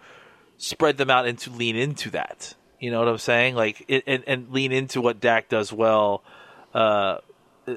spread 0.57 0.97
them 0.97 1.09
out 1.09 1.27
and 1.27 1.39
to 1.39 1.49
lean 1.49 1.77
into 1.77 2.09
that. 2.11 2.55
You 2.79 2.91
know 2.91 2.99
what 2.99 3.07
I'm 3.07 3.17
saying? 3.19 3.55
Like 3.55 3.85
it, 3.87 4.03
and 4.05 4.23
and 4.27 4.51
lean 4.51 4.73
into 4.73 4.99
what 4.99 5.21
Dak 5.21 5.47
does 5.47 5.71
well, 5.71 6.23
uh, 6.73 7.19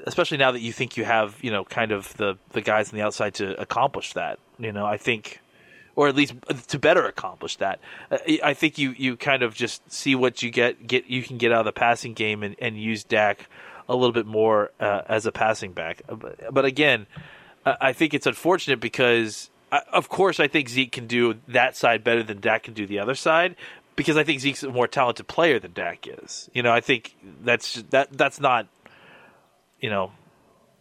especially 0.06 0.38
now 0.38 0.50
that 0.50 0.60
you 0.60 0.72
think 0.72 0.96
you 0.96 1.04
have 1.04 1.38
you 1.40 1.52
know 1.52 1.64
kind 1.64 1.92
of 1.92 2.16
the 2.16 2.36
the 2.50 2.60
guys 2.60 2.92
on 2.92 2.98
the 2.98 3.04
outside 3.04 3.34
to 3.34 3.60
accomplish 3.60 4.14
that. 4.14 4.40
You 4.58 4.72
know, 4.72 4.86
I 4.86 4.96
think 4.96 5.40
or 5.94 6.06
at 6.06 6.14
least 6.14 6.34
to 6.68 6.78
better 6.78 7.06
accomplish 7.06 7.56
that. 7.56 7.80
Uh, 8.10 8.18
I 8.42 8.54
think 8.54 8.78
you, 8.78 8.94
you 8.96 9.16
kind 9.16 9.42
of 9.42 9.54
just 9.54 9.90
see 9.90 10.14
what 10.14 10.42
you 10.42 10.50
get 10.50 10.84
get 10.86 11.06
you 11.06 11.22
can 11.22 11.38
get 11.38 11.52
out 11.52 11.60
of 11.60 11.64
the 11.64 11.72
passing 11.72 12.14
game 12.14 12.42
and, 12.42 12.56
and 12.60 12.76
use 12.76 13.02
Dak 13.04 13.48
a 13.88 13.94
little 13.94 14.12
bit 14.12 14.26
more 14.26 14.70
uh, 14.80 15.02
as 15.08 15.26
a 15.26 15.32
passing 15.32 15.72
back. 15.72 16.02
Uh, 16.08 16.14
but, 16.14 16.54
but 16.54 16.64
again, 16.64 17.06
I 17.64 17.92
think 17.92 18.14
it's 18.14 18.26
unfortunate 18.26 18.80
because, 18.80 19.50
uh, 19.70 19.80
of 19.92 20.08
course, 20.08 20.40
I 20.40 20.48
think 20.48 20.68
Zeke 20.68 20.92
can 20.92 21.06
do 21.06 21.34
that 21.48 21.76
side 21.76 22.04
better 22.04 22.22
than 22.22 22.40
Dak 22.40 22.62
can 22.64 22.74
do 22.74 22.86
the 22.86 22.98
other 22.98 23.14
side. 23.14 23.56
Because 23.96 24.16
I 24.16 24.22
think 24.22 24.40
Zeke's 24.40 24.62
a 24.62 24.70
more 24.70 24.86
talented 24.86 25.26
player 25.26 25.58
than 25.58 25.72
Dak 25.72 26.06
is. 26.06 26.48
You 26.54 26.62
know, 26.62 26.72
I 26.72 26.80
think 26.80 27.16
that's 27.42 27.82
that 27.90 28.16
that's 28.16 28.38
not, 28.38 28.68
you 29.80 29.90
know, 29.90 30.12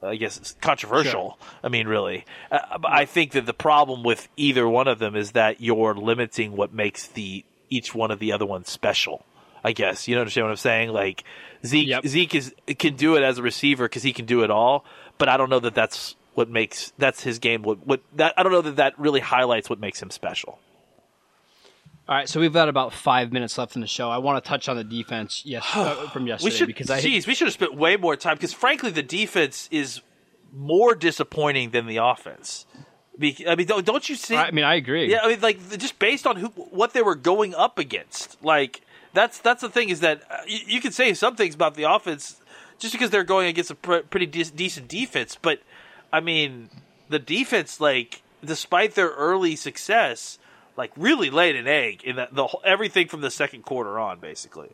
I 0.04 0.18
guess 0.18 0.38
it's 0.38 0.52
controversial. 0.62 1.38
Sure. 1.40 1.50
I 1.64 1.70
mean, 1.70 1.88
really, 1.88 2.26
uh, 2.52 2.78
I 2.86 3.06
think 3.06 3.32
that 3.32 3.48
the 3.48 3.56
problem 3.56 4.04
with 4.04 4.28
either 4.38 4.70
one 4.70 4.88
of 4.88 5.00
them 5.00 5.16
is 5.16 5.32
that 5.32 5.62
you're 5.62 5.96
limiting 5.96 6.56
what 6.56 6.72
makes 6.72 7.08
the 7.08 7.44
each 7.70 7.96
one 7.96 8.12
of 8.12 8.20
the 8.20 8.34
other 8.34 8.46
ones 8.46 8.70
special. 8.70 9.26
I 9.68 9.74
guess 9.74 10.08
you 10.08 10.18
understand 10.18 10.46
what 10.46 10.52
I'm 10.52 10.56
saying. 10.56 10.90
Like 10.92 11.26
Zeke, 11.66 11.88
yep. 11.90 12.08
Zeke 12.08 12.36
is 12.36 12.56
can 12.80 12.96
do 12.96 13.18
it 13.18 13.24
as 13.24 13.38
a 13.38 13.44
receiver 13.44 13.84
because 13.84 14.02
he 14.02 14.14
can 14.14 14.26
do 14.26 14.44
it 14.44 14.50
all. 14.50 14.86
But 15.18 15.28
I 15.28 15.36
don't 15.36 15.50
know 15.50 15.60
that 15.60 15.76
that's 15.76 16.16
what 16.36 16.50
makes 16.50 16.94
that's 16.98 17.22
his 17.22 17.38
game. 17.40 17.64
What 17.64 17.86
what 17.86 18.02
that 18.16 18.34
I 18.38 18.44
don't 18.44 18.54
know 18.54 18.62
that 18.62 18.78
that 18.78 18.98
really 18.98 19.20
highlights 19.20 19.70
what 19.70 19.78
makes 19.78 20.02
him 20.02 20.10
special. 20.10 20.58
All 22.08 22.16
right, 22.16 22.30
so 22.30 22.40
we've 22.40 22.54
got 22.54 22.70
about 22.70 22.94
five 22.94 23.34
minutes 23.34 23.58
left 23.58 23.76
in 23.76 23.82
the 23.82 23.88
show. 23.88 24.10
I 24.10 24.20
want 24.20 24.42
to 24.42 24.48
touch 24.48 24.70
on 24.70 24.78
the 24.78 24.86
defense 24.86 25.42
yes, 25.46 25.66
uh, 25.76 26.08
from 26.14 26.28
yesterday 26.28 26.50
we 26.50 26.58
should, 26.58 26.68
because 26.68 26.90
I 26.90 27.02
geez, 27.02 27.28
we 27.28 27.36
should 27.36 27.48
have 27.48 27.54
spent 27.54 27.76
way 27.76 27.98
more 27.98 28.16
time 28.16 28.36
because 28.36 28.54
frankly, 28.54 28.92
the 28.92 29.04
defense 29.04 29.68
is 29.70 30.00
more 30.54 30.96
disappointing 30.96 31.72
than 31.72 31.88
the 31.88 31.98
offense. 31.98 32.66
I 33.22 33.56
mean, 33.56 33.68
don't 33.68 34.08
you 34.08 34.16
see? 34.16 34.38
I 34.38 34.52
mean, 34.52 34.64
I 34.64 34.76
agree. 34.76 35.12
Yeah, 35.12 35.20
I 35.24 35.28
mean, 35.28 35.42
like 35.42 35.78
just 35.78 36.00
based 36.00 36.26
on 36.26 36.38
who 36.38 36.48
what 36.48 36.94
they 36.94 37.02
were 37.02 37.16
going 37.16 37.54
up 37.54 37.80
against, 37.80 38.42
like 38.42 38.82
that's 39.18 39.40
that's 39.40 39.62
the 39.62 39.70
thing 39.70 39.90
is 39.90 40.02
that 40.02 40.22
uh, 40.30 40.38
you, 40.48 40.60
you, 40.68 40.82
can 40.82 40.92
say 40.92 41.14
some 41.14 41.36
things 41.36 41.56
about 41.56 41.74
the 41.74 41.84
offense 41.84 42.40
just 42.78 42.94
because 42.94 43.10
they're 43.10 43.24
going 43.24 43.48
against 43.48 43.72
a 43.72 43.76
pr- 43.76 43.98
pretty 44.10 44.28
de- 44.28 44.44
decent 44.52 44.88
defense, 44.88 45.38
but 45.42 45.60
I 46.14 46.20
mean, 46.20 46.70
the 47.10 47.18
defense, 47.20 47.82
like, 47.82 48.22
despite 48.46 48.94
their 48.94 49.10
early 49.10 49.56
success, 49.56 50.38
like 50.76 50.92
really 50.96 51.32
laid 51.32 51.56
an 51.56 51.68
egg 51.68 52.04
in 52.04 52.16
the, 52.16 52.30
the 52.32 52.48
everything 52.64 53.08
from 53.08 53.22
the 53.22 53.32
second 53.32 53.64
quarter 53.64 54.00
on, 54.00 54.20
basically. 54.20 54.70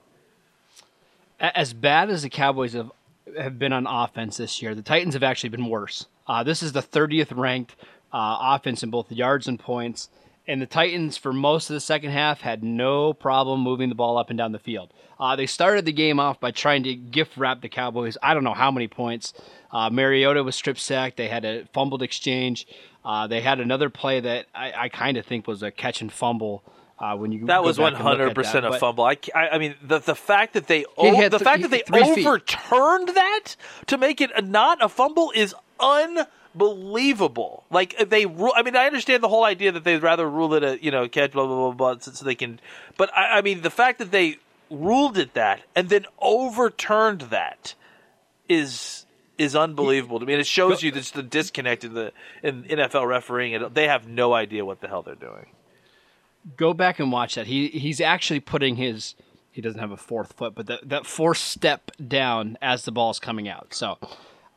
As 1.39 1.73
bad 1.73 2.09
as 2.09 2.23
the 2.23 2.29
Cowboys 2.29 2.73
have 2.73 2.91
have 3.37 3.57
been 3.57 3.71
on 3.71 3.87
offense 3.87 4.37
this 4.37 4.61
year, 4.61 4.75
the 4.75 4.81
Titans 4.81 5.13
have 5.13 5.23
actually 5.23 5.49
been 5.49 5.69
worse. 5.69 6.07
Uh, 6.27 6.43
this 6.43 6.61
is 6.61 6.73
the 6.73 6.81
30th 6.81 7.35
ranked 7.35 7.75
uh, 8.11 8.37
offense 8.41 8.83
in 8.83 8.89
both 8.89 9.09
yards 9.11 9.47
and 9.47 9.57
points. 9.57 10.09
And 10.45 10.61
the 10.61 10.65
Titans, 10.65 11.15
for 11.15 11.31
most 11.31 11.69
of 11.69 11.73
the 11.73 11.79
second 11.79 12.11
half, 12.11 12.41
had 12.41 12.63
no 12.63 13.13
problem 13.13 13.61
moving 13.61 13.87
the 13.89 13.95
ball 13.95 14.17
up 14.17 14.29
and 14.29 14.37
down 14.37 14.51
the 14.51 14.59
field. 14.59 14.91
Uh, 15.17 15.37
they 15.37 15.45
started 15.45 15.85
the 15.85 15.93
game 15.93 16.19
off 16.19 16.39
by 16.39 16.51
trying 16.51 16.83
to 16.83 16.93
gift 16.95 17.37
wrap 17.37 17.61
the 17.61 17.69
Cowboys. 17.69 18.17
I 18.21 18.33
don't 18.33 18.43
know 18.43 18.53
how 18.53 18.69
many 18.69 18.89
points. 18.89 19.33
Uh, 19.71 19.89
Mariota 19.89 20.43
was 20.43 20.55
strip 20.55 20.77
sacked. 20.77 21.15
They 21.15 21.29
had 21.29 21.45
a 21.45 21.65
fumbled 21.73 22.03
exchange. 22.03 22.67
Uh, 23.05 23.27
they 23.27 23.39
had 23.39 23.61
another 23.61 23.89
play 23.89 24.19
that 24.19 24.47
I, 24.53 24.73
I 24.73 24.89
kind 24.89 25.17
of 25.17 25.25
think 25.25 25.47
was 25.47 25.63
a 25.63 25.71
catch 25.71 26.01
and 26.01 26.11
fumble. 26.11 26.63
Uh, 26.99 27.15
when 27.17 27.31
you 27.31 27.45
that 27.47 27.63
was 27.63 27.79
one 27.79 27.95
hundred 27.95 28.35
percent 28.35 28.65
a 28.65 28.77
fumble. 28.77 29.03
I, 29.03 29.17
I, 29.35 29.57
mean 29.57 29.75
the 29.81 29.99
the 29.99 30.15
fact 30.15 30.53
that 30.53 30.67
they 30.67 30.85
o- 30.95 31.27
the 31.27 31.39
fact 31.39 31.63
that 31.63 31.71
they 31.71 31.83
overturned 31.91 33.07
feet. 33.09 33.15
that 33.15 33.55
to 33.87 33.97
make 33.97 34.21
it 34.21 34.31
not 34.45 34.81
a 34.81 34.87
fumble 34.87 35.31
is 35.35 35.55
un 35.79 36.19
believable. 36.55 37.65
Like 37.71 38.09
they 38.09 38.25
rule. 38.25 38.53
I 38.55 38.63
mean, 38.63 38.75
I 38.75 38.85
understand 38.85 39.23
the 39.23 39.29
whole 39.29 39.43
idea 39.43 39.71
that 39.71 39.83
they'd 39.83 40.01
rather 40.01 40.29
rule 40.29 40.53
it 40.53 40.63
a 40.63 40.83
you 40.83 40.91
know 40.91 41.07
catch 41.07 41.31
blah 41.31 41.45
blah 41.45 41.71
blah 41.71 41.71
blah 41.71 41.99
so, 41.99 42.11
so 42.11 42.25
they 42.25 42.35
can. 42.35 42.59
But 42.97 43.15
I, 43.15 43.37
I, 43.37 43.41
mean, 43.41 43.61
the 43.61 43.69
fact 43.69 43.99
that 43.99 44.11
they 44.11 44.37
ruled 44.69 45.17
it 45.17 45.33
that 45.33 45.61
and 45.75 45.89
then 45.89 46.05
overturned 46.19 47.21
that 47.21 47.75
is 48.49 49.05
is 49.37 49.55
unbelievable 49.55 50.19
to 50.19 50.25
me. 50.25 50.33
And 50.33 50.41
it 50.41 50.47
shows 50.47 50.83
you 50.83 50.91
just 50.91 51.13
the 51.13 51.23
disconnect 51.23 51.83
in 51.83 51.93
the 51.93 52.11
in 52.41 52.63
NFL 52.63 53.07
refereeing. 53.07 53.55
And 53.55 53.73
they 53.73 53.87
have 53.87 54.07
no 54.07 54.33
idea 54.33 54.65
what 54.65 54.81
the 54.81 54.87
hell 54.87 55.01
they're 55.01 55.15
doing. 55.15 55.47
Go 56.57 56.73
back 56.73 56.99
and 56.99 57.11
watch 57.11 57.35
that. 57.35 57.47
He 57.47 57.67
he's 57.67 58.01
actually 58.01 58.39
putting 58.39 58.75
his. 58.75 59.15
He 59.51 59.61
doesn't 59.61 59.79
have 59.79 59.91
a 59.91 59.97
fourth 59.97 60.33
foot, 60.33 60.55
but 60.55 60.65
that, 60.65 60.89
that 60.89 61.05
fourth 61.05 61.37
step 61.37 61.91
down 62.07 62.57
as 62.59 62.85
the 62.85 62.91
ball's 62.91 63.19
coming 63.19 63.47
out. 63.47 63.75
So, 63.75 63.99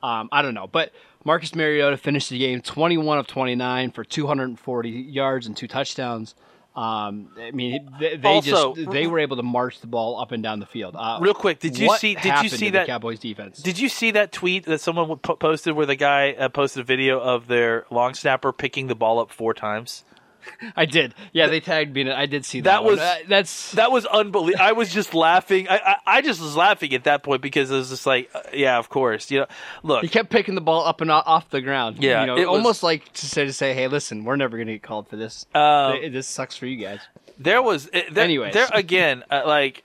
um, 0.03 0.31
I 0.33 0.41
don't 0.41 0.55
know. 0.55 0.67
But 0.67 0.91
Marcus 1.27 1.57
Mariota 1.57 1.97
finished 1.97 2.31
the 2.31 2.39
game 2.39 2.63
21 2.63 3.19
of 3.19 3.27
29 3.27 3.91
for 3.91 4.05
240 4.05 4.89
yards 4.89 5.49
and 5.49 5.57
two 5.57 5.67
touchdowns. 5.67 6.37
Um, 6.77 7.31
I 7.37 7.51
mean, 7.51 7.91
they, 7.99 8.17
they 8.17 8.29
also, 8.29 8.77
just 8.77 8.91
they 8.93 9.09
were 9.09 9.19
able 9.19 9.37
to 9.37 9.43
march 9.43 9.81
the 9.81 9.89
ball 9.89 10.21
up 10.21 10.31
and 10.31 10.41
down 10.41 10.61
the 10.61 10.67
field. 10.67 10.95
Uh, 10.97 11.19
real 11.21 11.35
quick, 11.35 11.59
did 11.59 11.77
you 11.79 11.93
see? 11.97 12.15
Did 12.15 12.45
you 12.45 12.49
see 12.49 12.71
that 12.71 12.87
Cowboys 12.87 13.19
defense? 13.19 13.61
Did 13.61 13.81
you 13.81 13.89
see 13.89 14.13
that 14.13 14.31
tweet 14.31 14.67
that 14.67 14.81
someone 14.81 15.17
posted 15.19 15.75
where 15.75 15.87
the 15.87 15.97
guy 15.97 16.33
uh, 16.33 16.49
posted 16.49 16.83
a 16.83 16.85
video 16.85 17.19
of 17.19 17.49
their 17.49 17.87
long 17.91 18.15
snapper 18.15 18.53
picking 18.53 18.87
the 18.87 18.95
ball 18.95 19.19
up 19.19 19.33
four 19.33 19.53
times? 19.53 20.05
I 20.77 20.87
did. 20.87 21.15
Yeah, 21.33 21.47
they 21.49 21.61
tagged 21.61 21.95
me. 21.95 22.03
in 22.03 22.09
it. 22.09 22.15
I 22.15 22.27
did 22.27 22.45
see 22.45 22.61
that. 22.61 22.71
That 22.71 22.85
was- 22.85 22.99
Uh, 22.99 23.17
that's 23.29 23.73
That 23.73 23.91
was 23.91 24.07
unbelievable. 24.07 24.65
I 24.65 24.73
was 24.73 24.93
just 24.93 25.15
laughing. 25.15 25.69
I, 25.69 25.77
I 25.79 25.97
I 26.19 26.21
just 26.23 26.41
was 26.41 26.57
laughing 26.57 26.95
at 26.95 27.05
that 27.05 27.23
point 27.23 27.43
because 27.43 27.71
it 27.71 27.75
was 27.77 27.91
just 27.91 28.07
like, 28.07 28.31
uh, 28.35 28.41
yeah, 28.53 28.79
of 28.79 28.89
course. 28.89 29.31
You 29.31 29.41
know, 29.41 29.47
look, 29.83 30.03
he 30.03 30.09
kept 30.09 30.31
picking 30.31 30.55
the 30.55 30.61
ball 30.61 30.85
up 30.87 31.01
and 31.01 31.11
off 31.11 31.51
the 31.51 31.61
ground. 31.61 32.03
Yeah, 32.03 32.21
you 32.21 32.27
know, 32.27 32.37
it 32.37 32.41
was- 32.49 32.57
almost 32.59 32.83
like 32.83 33.13
to 33.15 33.27
say 33.27 33.45
to 33.45 33.53
say, 33.53 33.75
hey, 33.75 33.89
listen, 33.89 34.25
we're 34.25 34.37
never 34.37 34.57
going 34.57 34.67
to 34.69 34.75
get 34.75 34.83
called 34.83 35.09
for 35.09 35.17
this. 35.17 35.47
Th- 35.55 36.13
this 36.13 36.27
sucks 36.27 36.57
for 36.57 36.67
you 36.67 36.77
guys. 36.77 37.01
there 37.39 37.63
was 37.63 37.87
uh, 37.89 38.01
there, 38.13 38.25
Anyways. 38.25 38.55
there 38.55 38.69
again 38.73 39.23
uh, 39.31 39.43
like 39.47 39.83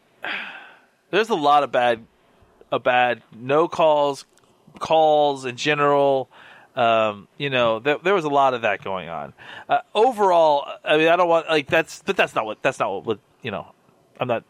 there's 1.10 1.30
a 1.30 1.36
lot 1.36 1.64
of 1.64 1.72
bad 1.72 2.06
a 2.72 2.80
bad 2.80 3.22
no 3.36 3.68
calls 3.68 4.26
calls 4.80 5.44
in 5.46 5.58
general 5.58 6.30
um, 6.76 7.28
you 7.38 7.50
know 7.50 7.80
there, 7.80 7.98
there 8.04 8.14
was 8.14 8.26
a 8.26 8.30
lot 8.30 8.54
of 8.54 8.62
that 8.62 8.84
going 8.84 9.10
on 9.10 9.34
uh, 9.68 9.80
overall 9.94 10.66
i 10.86 10.98
mean 10.98 11.08
i 11.08 11.16
don't 11.16 11.28
want 11.28 11.48
like 11.50 11.68
that's 11.68 12.02
but 12.06 12.16
that's 12.16 12.34
not 12.34 12.46
what 12.46 12.62
that's 12.62 12.80
not 12.80 12.92
what, 12.92 13.06
what 13.06 13.20
you 13.42 13.52
know 13.52 13.68
i'm 14.20 14.28
not 14.28 14.44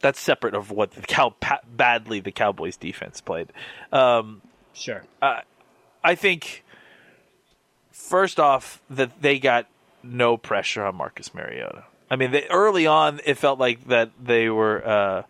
that's 0.00 0.20
separate 0.20 0.54
of 0.54 0.70
what 0.70 0.90
the 0.90 1.00
cow 1.02 1.30
pa- 1.40 1.60
badly 1.74 2.20
the 2.20 2.32
cowboys 2.32 2.76
defense 2.76 3.20
played 3.20 3.52
um, 3.92 4.42
Sure. 4.76 5.02
I 6.06 6.14
think 6.14 6.64
first 7.90 8.38
off 8.38 8.82
that 8.90 9.22
they 9.22 9.38
got 9.38 9.66
no 10.02 10.36
pressure 10.36 10.84
on 10.84 10.94
Marcus 10.94 11.34
Mariota. 11.34 11.84
I 12.08 12.16
mean, 12.16 12.30
they, 12.30 12.46
early 12.48 12.86
on 12.86 13.20
it 13.24 13.38
felt 13.38 13.58
like 13.58 13.88
that 13.88 14.10
they 14.22 14.48
were 14.48 14.86
uh, 14.86 15.22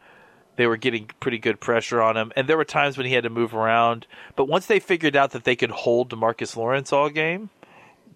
they 0.57 0.66
were 0.66 0.77
getting 0.77 1.11
pretty 1.21 1.38
good 1.38 1.61
pressure 1.61 2.01
on 2.03 2.16
him, 2.16 2.33
and 2.35 2.49
there 2.49 2.57
were 2.57 2.64
times 2.64 2.97
when 2.97 3.07
he 3.07 3.12
had 3.12 3.25
to 3.25 3.31
move 3.31 3.55
around. 3.55 4.07
But 4.35 4.47
once 4.47 4.66
they 4.66 4.81
figured 4.81 5.16
out 5.16 5.33
that 5.33 5.45
they 5.45 5.57
could 5.57 5.71
hold 5.71 6.11
Demarcus 6.11 6.57
Lawrence 6.57 6.92
all 6.92 7.11
game, 7.11 7.51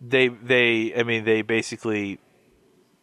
they 0.01 0.29
they 0.29 0.95
I 0.97 1.03
mean 1.03 1.25
they 1.25 1.43
basically 1.43 2.19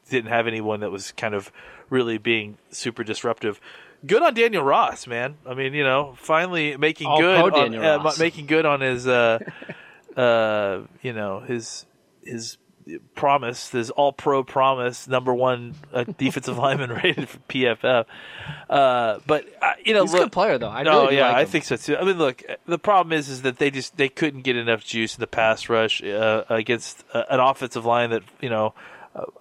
didn't 0.10 0.32
have 0.32 0.47
anyone 0.47 0.80
that 0.82 0.91
was 0.91 1.12
kind 1.12 1.34
of 1.34 1.52
really 1.89 2.17
being 2.17 2.58
super 2.69 3.04
disruptive. 3.04 3.60
Good 4.06 4.21
on 4.21 4.34
Daniel 4.34 4.63
Ross, 4.63 5.08
man. 5.08 5.38
I 5.45 5.54
mean, 5.54 5.73
you 5.73 5.84
know, 5.84 6.15
finally 6.17 6.78
making 6.78 7.08
All 7.08 7.19
good 7.19 7.54
on 7.54 7.76
uh, 7.76 8.12
making 8.19 8.45
good 8.45 8.65
on 8.65 8.82
his 8.82 9.08
uh, 9.08 9.39
uh, 10.15 10.82
you 11.02 11.13
know, 11.13 11.39
his 11.41 11.86
his 12.23 12.58
promise, 13.15 13.71
his 13.71 13.89
all 13.89 14.12
pro 14.12 14.43
promise, 14.43 15.08
number 15.08 15.34
one 15.34 15.76
uh, 15.93 16.04
defensive 16.04 16.58
lineman 16.60 16.91
rated 16.91 17.30
for 17.30 17.39
PFF. 17.50 18.06
Uh, 18.69 19.19
but 19.26 19.45
uh, 19.62 19.73
you 19.84 19.93
know, 19.93 20.04
He's 20.04 20.13
a 20.13 20.17
good 20.17 20.32
player, 20.32 20.58
though. 20.58 20.69
I 20.69 20.84
no, 20.84 21.04
really 21.04 21.17
yeah, 21.17 21.30
like 21.30 21.38
I 21.38 21.45
think 21.45 21.65
so 21.65 21.76
too. 21.76 21.97
I 21.97 22.04
mean, 22.04 22.17
look, 22.17 22.43
the 22.65 22.80
problem 22.80 23.17
is, 23.17 23.30
is 23.30 23.41
that 23.43 23.58
they 23.58 23.71
just 23.71 23.97
they 23.97 24.10
couldn't 24.10 24.41
get 24.41 24.56
enough 24.56 24.84
juice 24.84 25.15
in 25.15 25.21
the 25.21 25.28
pass 25.28 25.69
rush 25.69 26.04
uh, 26.04 26.43
against 26.50 27.04
uh, 27.13 27.23
an 27.30 27.39
offensive 27.39 27.86
line 27.86 28.12
that 28.12 28.23
you 28.41 28.50
know. 28.50 28.73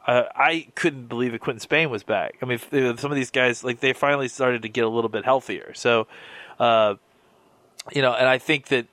Uh, 0.07 0.23
I 0.35 0.69
couldn't 0.75 1.07
believe 1.07 1.33
that 1.33 1.43
Quinton 1.43 1.61
Spain 1.61 1.91
was 1.91 2.03
back. 2.03 2.37
I 2.41 2.47
mean, 2.47 2.55
if, 2.55 2.73
if 2.73 2.99
some 2.99 3.13
of 3.13 3.17
these 3.17 3.31
guys 3.31 3.63
like 3.63 3.81
they 3.81 3.93
finally 3.93 4.29
started 4.29 4.63
to 4.63 4.71
get 4.71 4.85
a 4.85 4.89
little 4.89 5.11
bit 5.11 5.27
healthier. 5.27 5.75
So, 5.75 6.07
uh, 6.59 6.95
you 7.93 8.01
know, 8.01 8.15
and 8.15 8.27
I 8.27 8.39
think 8.39 8.69
that 8.69 8.87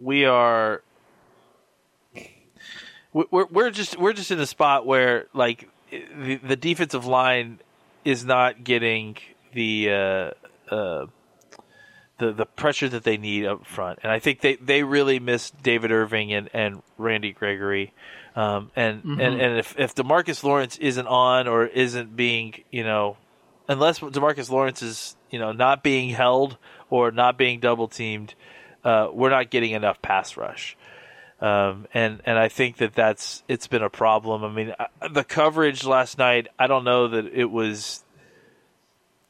we 0.00 0.24
are 0.24 0.82
we're 3.30 3.46
we're 3.46 3.70
just 3.70 3.98
we're 3.98 4.12
just 4.12 4.30
in 4.30 4.38
a 4.38 4.46
spot 4.46 4.86
where 4.86 5.26
like 5.32 5.68
the, 5.90 6.36
the 6.36 6.56
defensive 6.56 7.06
line 7.06 7.58
is 8.04 8.24
not 8.24 8.64
getting 8.64 9.16
the 9.52 9.90
uh, 9.90 10.30
uh, 10.74 11.06
the 12.18 12.32
the 12.32 12.46
pressure 12.46 12.88
that 12.88 13.04
they 13.04 13.16
need 13.16 13.46
up 13.46 13.66
front, 13.66 14.00
and 14.02 14.12
I 14.12 14.18
think 14.18 14.40
they, 14.40 14.56
they 14.56 14.82
really 14.82 15.18
miss 15.18 15.50
David 15.50 15.90
Irving 15.90 16.32
and, 16.32 16.48
and 16.52 16.82
Randy 16.96 17.32
Gregory, 17.32 17.92
um, 18.36 18.70
and, 18.76 19.02
and 19.04 19.20
and 19.20 19.58
if 19.58 19.78
if 19.78 19.94
Demarcus 19.94 20.42
Lawrence 20.42 20.76
isn't 20.78 21.06
on 21.06 21.48
or 21.48 21.66
isn't 21.66 22.16
being 22.16 22.62
you 22.70 22.84
know, 22.84 23.16
unless 23.68 24.00
Demarcus 24.00 24.50
Lawrence 24.50 24.82
is 24.82 25.16
you 25.30 25.38
know 25.38 25.52
not 25.52 25.82
being 25.82 26.10
held 26.10 26.56
or 26.90 27.10
not 27.10 27.38
being 27.38 27.60
double 27.60 27.88
teamed, 27.88 28.34
uh, 28.84 29.08
we're 29.12 29.30
not 29.30 29.50
getting 29.50 29.72
enough 29.72 30.00
pass 30.02 30.36
rush. 30.36 30.76
Um, 31.40 31.86
and 31.94 32.20
and 32.24 32.36
I 32.36 32.48
think 32.48 32.78
that 32.78 32.94
that's 32.94 33.44
it's 33.46 33.68
been 33.68 33.82
a 33.82 33.90
problem. 33.90 34.42
I 34.42 34.50
mean, 34.50 34.74
I- 34.78 35.08
the 35.08 35.22
coverage 35.24 35.84
last 35.84 36.18
night. 36.18 36.48
I 36.58 36.66
don't 36.66 36.82
know 36.84 37.06
that 37.08 37.26
it 37.32 37.44
was 37.50 38.02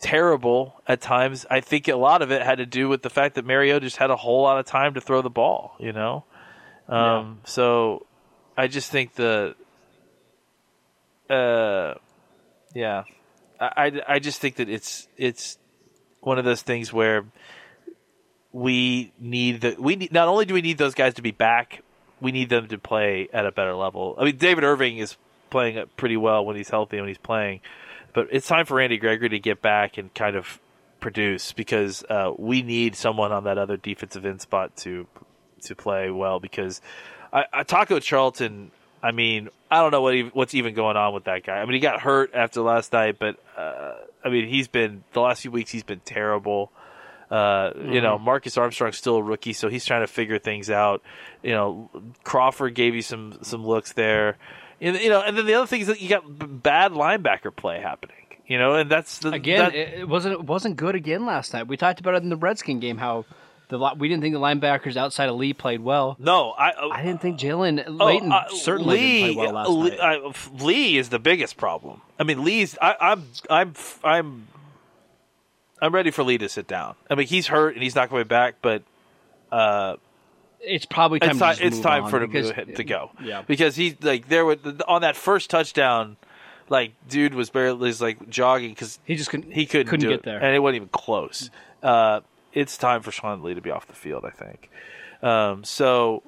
terrible 0.00 0.80
at 0.86 1.00
times. 1.00 1.44
I 1.50 1.60
think 1.60 1.86
a 1.88 1.96
lot 1.96 2.22
of 2.22 2.30
it 2.30 2.40
had 2.42 2.58
to 2.58 2.66
do 2.66 2.88
with 2.88 3.02
the 3.02 3.10
fact 3.10 3.34
that 3.34 3.44
Mario 3.44 3.78
just 3.78 3.96
had 3.98 4.10
a 4.10 4.16
whole 4.16 4.42
lot 4.42 4.58
of 4.58 4.64
time 4.64 4.94
to 4.94 5.00
throw 5.02 5.20
the 5.20 5.28
ball. 5.30 5.76
You 5.78 5.92
know, 5.92 6.24
um, 6.88 7.40
so 7.44 8.06
I 8.56 8.68
just 8.68 8.90
think 8.90 9.14
the, 9.14 9.54
uh, 11.28 11.94
yeah, 12.74 13.04
I, 13.60 13.66
I 13.76 14.14
I 14.14 14.18
just 14.18 14.40
think 14.40 14.56
that 14.56 14.68
it's 14.70 15.08
it's 15.18 15.58
one 16.20 16.38
of 16.38 16.44
those 16.46 16.62
things 16.62 16.90
where 16.92 17.26
we 18.52 19.12
need 19.18 19.60
the 19.60 19.76
we 19.78 19.96
need, 19.96 20.12
not 20.12 20.28
only 20.28 20.46
do 20.46 20.54
we 20.54 20.62
need 20.62 20.78
those 20.78 20.94
guys 20.94 21.14
to 21.14 21.22
be 21.22 21.32
back, 21.32 21.82
we 22.20 22.32
need 22.32 22.48
them 22.48 22.68
to 22.68 22.78
play 22.78 23.28
at 23.32 23.46
a 23.46 23.52
better 23.52 23.74
level. 23.74 24.16
I 24.18 24.24
mean, 24.24 24.36
David 24.36 24.64
Irving 24.64 24.98
is 24.98 25.16
playing 25.50 25.82
pretty 25.96 26.16
well 26.16 26.44
when 26.44 26.56
he's 26.56 26.68
healthy 26.68 26.96
and 26.96 27.04
when 27.04 27.08
he's 27.08 27.18
playing, 27.18 27.60
but 28.12 28.28
it's 28.30 28.46
time 28.46 28.66
for 28.66 28.76
Randy 28.76 28.98
Gregory 28.98 29.28
to 29.30 29.38
get 29.38 29.62
back 29.62 29.98
and 29.98 30.12
kind 30.14 30.36
of 30.36 30.60
produce 31.00 31.52
because 31.52 32.04
uh, 32.10 32.32
we 32.36 32.62
need 32.62 32.96
someone 32.96 33.32
on 33.32 33.44
that 33.44 33.58
other 33.58 33.76
defensive 33.76 34.24
end 34.26 34.40
spot 34.40 34.76
to 34.76 35.06
to 35.62 35.74
play 35.74 36.10
well 36.10 36.38
because 36.38 36.80
I, 37.32 37.44
I, 37.52 37.62
Taco 37.62 38.00
Charlton. 38.00 38.70
I 39.00 39.12
mean, 39.12 39.48
I 39.70 39.80
don't 39.80 39.92
know 39.92 40.02
what 40.02 40.14
he, 40.14 40.22
what's 40.22 40.54
even 40.54 40.74
going 40.74 40.96
on 40.96 41.14
with 41.14 41.24
that 41.24 41.44
guy. 41.44 41.58
I 41.58 41.64
mean, 41.64 41.74
he 41.74 41.78
got 41.78 42.00
hurt 42.00 42.34
after 42.34 42.62
last 42.62 42.92
night, 42.92 43.16
but 43.20 43.38
uh, 43.56 43.94
I 44.24 44.28
mean, 44.28 44.48
he's 44.48 44.66
been 44.66 45.04
the 45.12 45.20
last 45.20 45.42
few 45.42 45.52
weeks. 45.52 45.70
He's 45.70 45.84
been 45.84 46.00
terrible. 46.00 46.72
Uh, 47.30 47.72
You 47.76 48.00
know, 48.00 48.18
Marcus 48.18 48.56
Armstrong's 48.56 48.96
still 48.96 49.16
a 49.16 49.22
rookie, 49.22 49.52
so 49.52 49.68
he's 49.68 49.84
trying 49.84 50.00
to 50.02 50.06
figure 50.06 50.38
things 50.38 50.70
out. 50.70 51.02
You 51.42 51.52
know, 51.52 51.90
Crawford 52.24 52.74
gave 52.74 52.94
you 52.94 53.02
some 53.02 53.38
some 53.42 53.66
looks 53.66 53.92
there. 53.92 54.36
And, 54.80 54.96
you 55.00 55.08
know, 55.10 55.20
and 55.20 55.36
then 55.36 55.44
the 55.46 55.54
other 55.54 55.66
thing 55.66 55.80
is 55.80 55.88
that 55.88 56.00
you 56.00 56.08
got 56.08 56.22
bad 56.62 56.92
linebacker 56.92 57.54
play 57.54 57.80
happening. 57.80 58.14
You 58.46 58.56
know, 58.58 58.74
and 58.74 58.88
that's 58.90 59.18
the, 59.18 59.30
Again, 59.32 59.58
that- 59.58 59.74
it, 59.74 60.08
wasn't 60.08 60.34
it 60.34 60.44
wasn't 60.44 60.76
good 60.76 60.94
again 60.94 61.26
last 61.26 61.52
night. 61.52 61.66
We 61.68 61.76
talked 61.76 62.00
about 62.00 62.14
it 62.14 62.22
in 62.22 62.30
the 62.30 62.36
Redskin 62.36 62.80
game 62.80 62.96
how 62.98 63.24
the 63.68 63.78
we 63.98 64.08
didn't 64.08 64.22
think 64.22 64.32
the 64.34 64.40
linebackers 64.40 64.96
outside 64.96 65.28
of 65.28 65.34
Lee 65.34 65.52
played 65.52 65.80
well. 65.80 66.16
no, 66.18 66.52
I 66.52 66.70
uh, 66.70 66.88
I 66.90 67.02
didn't 67.02 67.20
think 67.20 67.38
Jaylon 67.38 67.84
Oh, 67.86 68.06
Leighton 68.06 68.32
uh, 68.32 68.44
certainly 68.48 68.96
Lee, 68.96 69.20
didn't 69.24 69.34
play 69.34 69.44
well 69.46 69.52
last 69.52 69.68
Lee, 69.68 69.90
night. 69.90 70.00
I- 70.00 70.64
Lee 70.64 70.96
is 70.96 71.10
the 71.10 71.18
biggest 71.18 71.58
problem. 71.58 72.00
I 72.18 72.22
mean, 72.24 72.42
Lee's. 72.42 72.78
I, 72.80 72.96
I'm. 72.98 73.24
I'm. 73.50 73.74
I'm. 74.02 74.48
I'm 75.80 75.94
ready 75.94 76.10
for 76.10 76.22
Lee 76.24 76.38
to 76.38 76.48
sit 76.48 76.66
down. 76.66 76.94
I 77.10 77.14
mean, 77.14 77.26
he's 77.26 77.46
hurt 77.46 77.74
and 77.74 77.82
he's 77.82 77.94
not 77.94 78.08
coming 78.08 78.26
back, 78.26 78.56
but 78.62 78.82
it's 80.60 80.86
probably 80.86 81.20
time 81.20 81.30
it's 81.30 81.38
time. 81.38 81.56
It's 81.60 81.80
time 81.80 82.08
for 82.08 82.22
him 82.22 82.30
because- 82.30 82.50
to, 82.52 82.64
to 82.74 82.84
go. 82.84 83.10
Yeah. 83.22 83.42
because 83.46 83.76
he 83.76 83.96
like 84.00 84.28
there 84.28 84.44
with 84.44 84.80
on 84.86 85.02
that 85.02 85.16
first 85.16 85.50
touchdown. 85.50 86.16
Like, 86.70 86.92
dude 87.08 87.32
was 87.34 87.48
barely 87.48 87.78
was 87.88 88.02
like 88.02 88.28
jogging 88.28 88.70
because 88.72 88.98
He 89.06 89.16
just 89.16 89.30
couldn't. 89.30 89.52
he 89.52 89.64
couldn't, 89.64 89.86
couldn't 89.86 90.02
do 90.04 90.08
get 90.10 90.18
it, 90.20 90.22
there. 90.24 90.36
and 90.38 90.54
it 90.54 90.58
wasn't 90.58 90.76
even 90.76 90.88
close. 90.88 91.48
Uh, 91.82 92.20
it's 92.52 92.76
time 92.76 93.00
for 93.00 93.10
Sean 93.10 93.42
Lee 93.42 93.54
to 93.54 93.62
be 93.62 93.70
off 93.70 93.86
the 93.86 93.94
field. 93.94 94.26
I 94.26 94.30
think. 94.30 94.68
Um, 95.22 95.64
so 95.64 96.22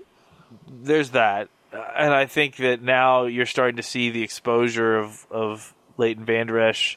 there's 0.67 1.11
that, 1.11 1.49
Uh, 1.75 1.85
and 1.95 2.15
I 2.15 2.25
think 2.25 2.57
that 2.57 2.81
now 2.81 3.25
you're 3.27 3.45
starting 3.47 3.77
to 3.77 3.83
see 3.83 4.09
the 4.11 4.23
exposure 4.23 4.97
of 4.97 5.27
of 5.31 5.75
Leighton 5.99 6.25
Vander 6.25 6.59
Esch, 6.59 6.97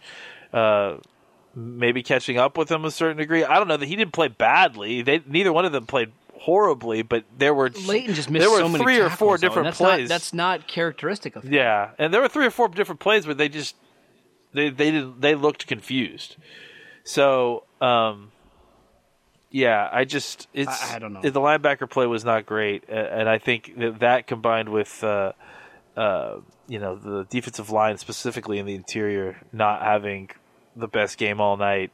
uh, 0.54 0.96
maybe 1.56 2.04
catching 2.04 2.38
up 2.38 2.58
with 2.58 2.70
him 2.72 2.86
a 2.86 2.92
certain 2.92 3.18
degree. 3.18 3.44
I 3.44 3.58
don't 3.60 3.68
know 3.68 3.78
that 3.78 3.86
he 3.86 3.96
didn't 3.96 4.14
play 4.14 4.28
badly. 4.28 5.02
They 5.02 5.22
neither 5.26 5.54
one 5.54 5.66
of 5.66 5.72
them 5.72 5.86
played 5.86 6.12
horribly, 6.40 7.02
but 7.04 7.24
there 7.38 7.54
were 7.54 7.70
Leighton 7.70 8.16
just 8.16 8.30
missed 8.30 8.42
there 8.44 8.52
were 8.52 8.68
so 8.68 8.78
three 8.84 9.00
or 9.00 9.10
four 9.10 9.38
though, 9.38 9.48
different 9.48 9.66
that's 9.68 9.78
plays. 9.78 10.10
Not, 10.10 10.16
that's 10.16 10.34
not 10.34 10.68
characteristic 10.68 11.36
of 11.36 11.44
him. 11.44 11.54
Yeah, 11.54 11.92
and 11.98 12.14
there 12.14 12.22
were 12.22 12.28
three 12.28 12.46
or 12.46 12.52
four 12.52 12.68
different 12.70 13.00
plays 13.00 13.26
where 13.26 13.36
they 13.36 13.50
just 13.50 13.76
they 14.54 14.70
they 14.70 14.92
did, 14.92 15.22
they 15.22 15.36
looked 15.36 15.68
confused. 15.68 16.36
So, 17.06 17.64
um, 17.82 18.32
yeah, 19.52 19.88
I 19.92 20.06
just 20.06 20.48
it's 20.54 20.92
I- 20.92 20.96
I 20.96 21.00
don't 21.00 21.14
know. 21.14 21.22
The 21.22 21.32
linebacker 21.32 21.90
play 21.90 22.08
was 22.08 22.26
not 22.26 22.46
great, 22.46 22.86
and 22.90 23.30
I 23.30 23.38
think 23.38 23.74
that 23.78 24.00
that 24.00 24.28
combined 24.28 24.70
with 24.70 25.04
uh, 25.04 25.34
uh, 25.96 26.38
you 26.68 26.80
know 26.80 26.96
the 26.96 27.26
defensive 27.30 27.70
line 27.70 27.98
specifically 27.98 28.58
in 28.58 28.66
the 28.66 28.74
interior 28.76 29.38
not 29.52 29.82
having 29.82 30.30
the 30.76 30.88
best 30.88 31.18
game 31.18 31.40
all 31.40 31.58
night. 31.58 31.92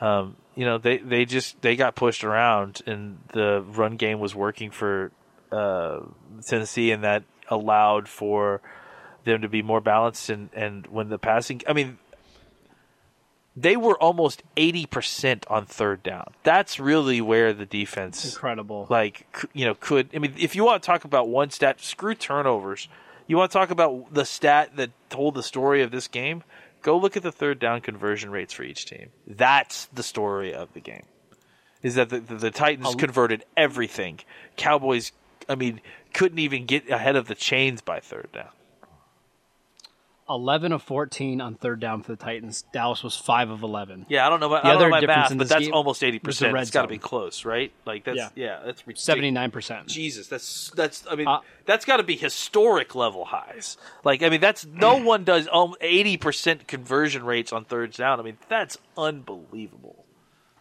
Um, 0.00 0.36
you 0.54 0.64
know 0.64 0.78
they, 0.78 0.98
they 0.98 1.24
just 1.24 1.60
they 1.62 1.76
got 1.76 1.94
pushed 1.94 2.24
around 2.24 2.82
and 2.86 3.18
the 3.32 3.62
run 3.62 3.96
game 3.96 4.18
was 4.18 4.34
working 4.34 4.70
for 4.70 5.10
uh, 5.52 6.00
Tennessee 6.46 6.90
and 6.90 7.04
that 7.04 7.24
allowed 7.48 8.08
for 8.08 8.60
them 9.24 9.42
to 9.42 9.48
be 9.48 9.62
more 9.62 9.80
balanced 9.80 10.30
and, 10.30 10.50
and 10.52 10.86
when 10.86 11.08
the 11.08 11.18
passing 11.18 11.60
I 11.66 11.72
mean 11.72 11.98
they 13.56 13.76
were 13.76 14.00
almost 14.00 14.42
80% 14.56 15.42
on 15.48 15.66
third 15.66 16.02
down. 16.02 16.32
That's 16.44 16.78
really 16.78 17.20
where 17.20 17.52
the 17.52 17.66
defense 17.66 18.24
Incredible. 18.24 18.86
like 18.88 19.26
you 19.52 19.64
know 19.64 19.74
could 19.74 20.08
I 20.14 20.18
mean 20.18 20.34
if 20.38 20.56
you 20.56 20.64
want 20.64 20.82
to 20.82 20.86
talk 20.86 21.04
about 21.04 21.28
one 21.28 21.50
stat 21.50 21.80
screw 21.80 22.14
turnovers 22.14 22.88
You 23.26 23.36
want 23.36 23.52
to 23.52 23.58
talk 23.58 23.70
about 23.70 24.12
the 24.12 24.24
stat 24.24 24.76
that 24.76 24.90
told 25.08 25.34
the 25.34 25.42
story 25.42 25.82
of 25.82 25.90
this 25.90 26.08
game? 26.08 26.42
Go 26.82 26.96
look 26.96 27.16
at 27.16 27.22
the 27.22 27.32
third 27.32 27.58
down 27.58 27.80
conversion 27.80 28.30
rates 28.30 28.52
for 28.52 28.62
each 28.62 28.86
team. 28.86 29.10
That's 29.26 29.86
the 29.86 30.02
story 30.02 30.54
of 30.54 30.72
the 30.72 30.80
game. 30.80 31.04
Is 31.82 31.94
that 31.94 32.10
the, 32.10 32.20
the, 32.20 32.34
the 32.36 32.50
Titans 32.50 32.94
converted 32.94 33.44
everything. 33.56 34.20
Cowboys, 34.56 35.12
I 35.48 35.54
mean, 35.54 35.80
couldn't 36.12 36.38
even 36.38 36.66
get 36.66 36.90
ahead 36.90 37.16
of 37.16 37.26
the 37.26 37.34
chains 37.34 37.80
by 37.80 38.00
third 38.00 38.28
down. 38.32 38.50
11 40.30 40.72
of 40.72 40.82
14 40.82 41.40
on 41.40 41.56
third 41.56 41.80
down 41.80 42.02
for 42.02 42.12
the 42.12 42.16
Titans. 42.24 42.62
Dallas 42.72 43.02
was 43.02 43.16
5 43.16 43.50
of 43.50 43.62
11. 43.62 44.06
Yeah, 44.08 44.26
I 44.26 44.30
don't 44.30 44.40
know. 44.40 44.46
About, 44.46 44.62
The 44.62 44.68
I 44.68 44.72
don't 44.72 44.76
other 44.82 44.86
know 44.86 44.90
my 44.92 45.00
difference 45.00 45.16
math, 45.24 45.30
in 45.32 45.38
but 45.38 45.48
that's 45.48 45.64
game 45.64 45.74
almost 45.74 46.04
eighty 46.04 46.18
was 46.18 46.38
the 46.38 46.44
percent. 46.46 46.54
red 46.54 46.62
It's 46.62 46.70
got 46.70 46.82
to 46.82 46.88
be 46.88 46.98
close, 46.98 47.44
right? 47.44 47.72
Like 47.84 48.04
that's 48.04 48.16
Yeah. 48.16 48.28
yeah, 48.36 48.60
that's 48.64 48.86
ridiculous. 48.86 49.34
79%. 49.66 49.86
Jesus, 49.88 50.28
that's 50.28 50.70
that's. 50.76 51.04
I 51.10 51.16
mean, 51.16 51.26
Uh, 51.28 51.40
that's 51.66 51.84
got 51.84 51.96
to 51.98 52.02
be 52.04 52.16
historic 52.16 52.94
level 52.94 53.24
highs. 53.26 53.76
Like, 54.04 54.22
I 54.22 54.28
mean, 54.28 54.40
that's 54.40 54.64
no 54.64 54.96
one 55.02 55.24
does 55.24 55.48
um, 55.52 55.74
eighty 55.80 56.16
percent 56.16 56.66
conversion 56.68 57.24
rates 57.24 57.52
on 57.52 57.64
thirds 57.64 57.96
down. 57.96 58.20
I 58.20 58.22
mean, 58.22 58.38
that's 58.48 58.78
unbelievable. 58.96 60.04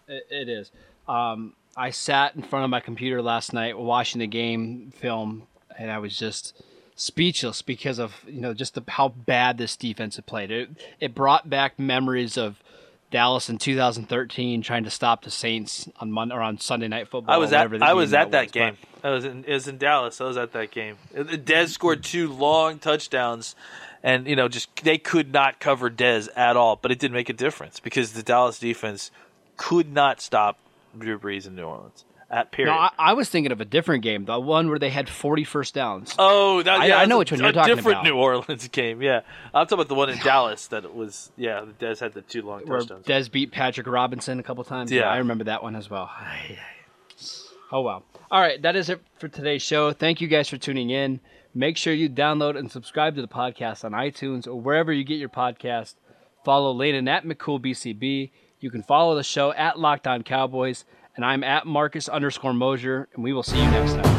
It, 0.08 0.26
it 0.32 0.50
is. 0.50 0.72
Um, 1.08 1.54
I 1.78 1.92
sat 1.92 2.36
in 2.36 2.42
front 2.42 2.66
of 2.66 2.72
my 2.72 2.80
computer 2.80 3.22
last 3.22 3.54
night 3.54 3.78
watching 3.78 4.20
the 4.20 4.28
game 4.28 4.92
film, 4.96 5.44
and 5.78 5.92
I 5.92 6.00
was 6.00 6.18
just 6.18 6.60
speechless 7.00 7.62
because 7.62 7.98
of 7.98 8.26
you 8.28 8.42
know 8.42 8.54
just 8.54 8.76
the, 8.76 8.84
how 8.90 9.08
bad 9.08 9.58
this 9.58 9.76
defense 9.76 10.18
had 10.18 10.26
played. 10.26 10.52
It 10.52 10.70
it 11.00 11.16
brought 11.16 11.50
back 11.50 11.80
memories 11.80 12.38
of 12.38 12.62
Dallas 13.10 13.50
in 13.50 13.58
2013 13.58 14.62
trying 14.62 14.84
to 14.84 14.90
stop 14.90 15.24
the 15.24 15.32
Saints 15.32 15.88
on 16.00 16.12
Monday 16.12 16.36
or 16.36 16.42
on 16.42 16.60
Sunday 16.60 16.90
Night 16.90 17.08
Football. 17.08 17.34
I 17.34 17.38
was 17.38 17.54
at 17.54 17.82
I 17.82 17.94
was 17.94 18.14
at 18.14 18.32
that 18.32 18.46
was, 18.46 18.52
game. 18.52 18.78
I 19.04 19.10
was 19.12 19.26
in 19.26 19.46
it 19.46 19.54
was 19.54 19.68
in 19.68 19.78
Dallas. 19.78 20.20
I 20.20 20.26
was 20.26 20.38
at 20.38 20.52
that 20.52 20.72
game. 20.72 20.98
Dez 21.16 21.70
scored 21.70 22.04
two 22.04 22.32
long 22.32 22.80
touchdowns, 22.80 23.56
and 24.04 24.28
you 24.28 24.36
know 24.36 24.50
just 24.50 24.84
they 24.84 24.98
could 24.98 25.32
not 25.32 25.60
cover 25.60 25.90
Dez 25.90 26.28
at 26.36 26.58
all. 26.58 26.76
But 26.76 26.92
it 26.92 27.00
didn't 27.00 27.16
make 27.16 27.30
a 27.30 27.34
difference 27.34 27.80
because 27.80 28.12
the 28.12 28.24
Dallas 28.24 28.60
defense 28.60 29.10
could 29.56 29.92
not 29.92 30.20
stop 30.20 30.58
Drew 30.98 31.18
Brees 31.18 31.48
in 31.48 31.56
New 31.56 31.64
Orleans. 31.64 32.04
At 32.32 32.52
period. 32.52 32.72
No, 32.72 32.78
I, 32.78 32.92
I 33.00 33.14
was 33.14 33.28
thinking 33.28 33.52
of 33.52 33.60
a 33.60 33.66
different 33.66 34.04
game, 34.04 34.26
the 34.26 34.40
one 34.40 34.70
where 34.70 34.78
they 34.78 34.92
had 34.92 35.10
40 35.10 35.44
first 35.46 35.74
downs. 35.74 36.14
Oh, 36.20 36.62
that, 36.62 36.88
yeah, 36.88 36.98
I 36.98 37.06
know 37.06 37.18
that's 37.18 37.32
which 37.32 37.32
a- 37.32 37.34
one 37.36 37.40
you're 37.42 37.50
a 37.50 37.54
talking 37.54 37.76
different 37.76 37.96
about. 38.00 38.04
New 38.06 38.16
Orleans 38.18 38.68
game. 38.72 39.02
Yeah, 39.02 39.22
I'm 39.52 39.66
talking 39.66 39.74
about 39.80 39.88
the 39.88 39.96
one 39.96 40.10
in 40.12 40.20
Dallas 40.20 40.68
that 40.68 40.94
was. 40.94 41.32
Yeah, 41.38 41.66
the 41.66 41.74
Dez 41.86 42.00
had 42.00 42.14
the 42.14 42.22
two 42.22 42.44
long 42.44 42.62
where 42.68 42.80
touchdowns. 42.82 43.06
Dez 43.08 43.32
beat 43.32 43.52
Patrick 43.52 43.88
Robinson 43.88 44.40
a 44.40 44.44
couple 44.44 44.64
times. 44.64 44.92
Yeah. 44.92 45.10
I 45.10 45.18
remember 45.18 45.46
that 45.46 45.64
one 45.64 45.76
as 45.76 45.90
well. 45.90 46.12
Oh 47.72 47.82
wow. 47.82 48.04
All 48.32 48.42
right, 48.42 48.62
that 48.62 48.76
is 48.76 48.90
it 48.90 49.02
for 49.20 49.28
today's 49.28 49.62
show. 49.62 49.92
Thank 49.92 50.22
you 50.22 50.28
guys 50.28 50.50
for 50.50 50.58
tuning 50.58 50.90
in. 50.92 51.20
Make 51.54 51.78
sure 51.78 51.94
you 51.94 52.10
download 52.10 52.58
and 52.58 52.72
subscribe 52.72 53.16
to 53.16 53.22
the 53.22 53.28
podcast 53.28 53.84
on 53.84 53.92
iTunes 53.94 54.48
or 54.48 54.56
wherever 54.56 54.94
you 54.94 55.04
get 55.04 55.16
your 55.18 55.30
podcast. 55.30 55.96
Follow 56.46 56.72
Landon 56.72 57.08
at 57.08 57.26
McCoolBCB. 57.26 58.30
You 58.60 58.70
can 58.72 58.84
follow 58.84 59.16
the 59.16 59.24
show 59.24 59.52
at 59.54 59.80
Locked 59.80 60.06
On 60.08 60.22
Cowboys, 60.24 60.86
and 61.20 61.26
I'm 61.26 61.44
at 61.44 61.68
Marcus 61.68 62.08
underscore 62.08 62.54
Mosher, 62.54 63.10
and 63.14 63.22
we 63.22 63.34
will 63.34 63.44
see 63.44 63.62
you 63.62 63.70
next 63.72 63.92
time. 63.96 64.19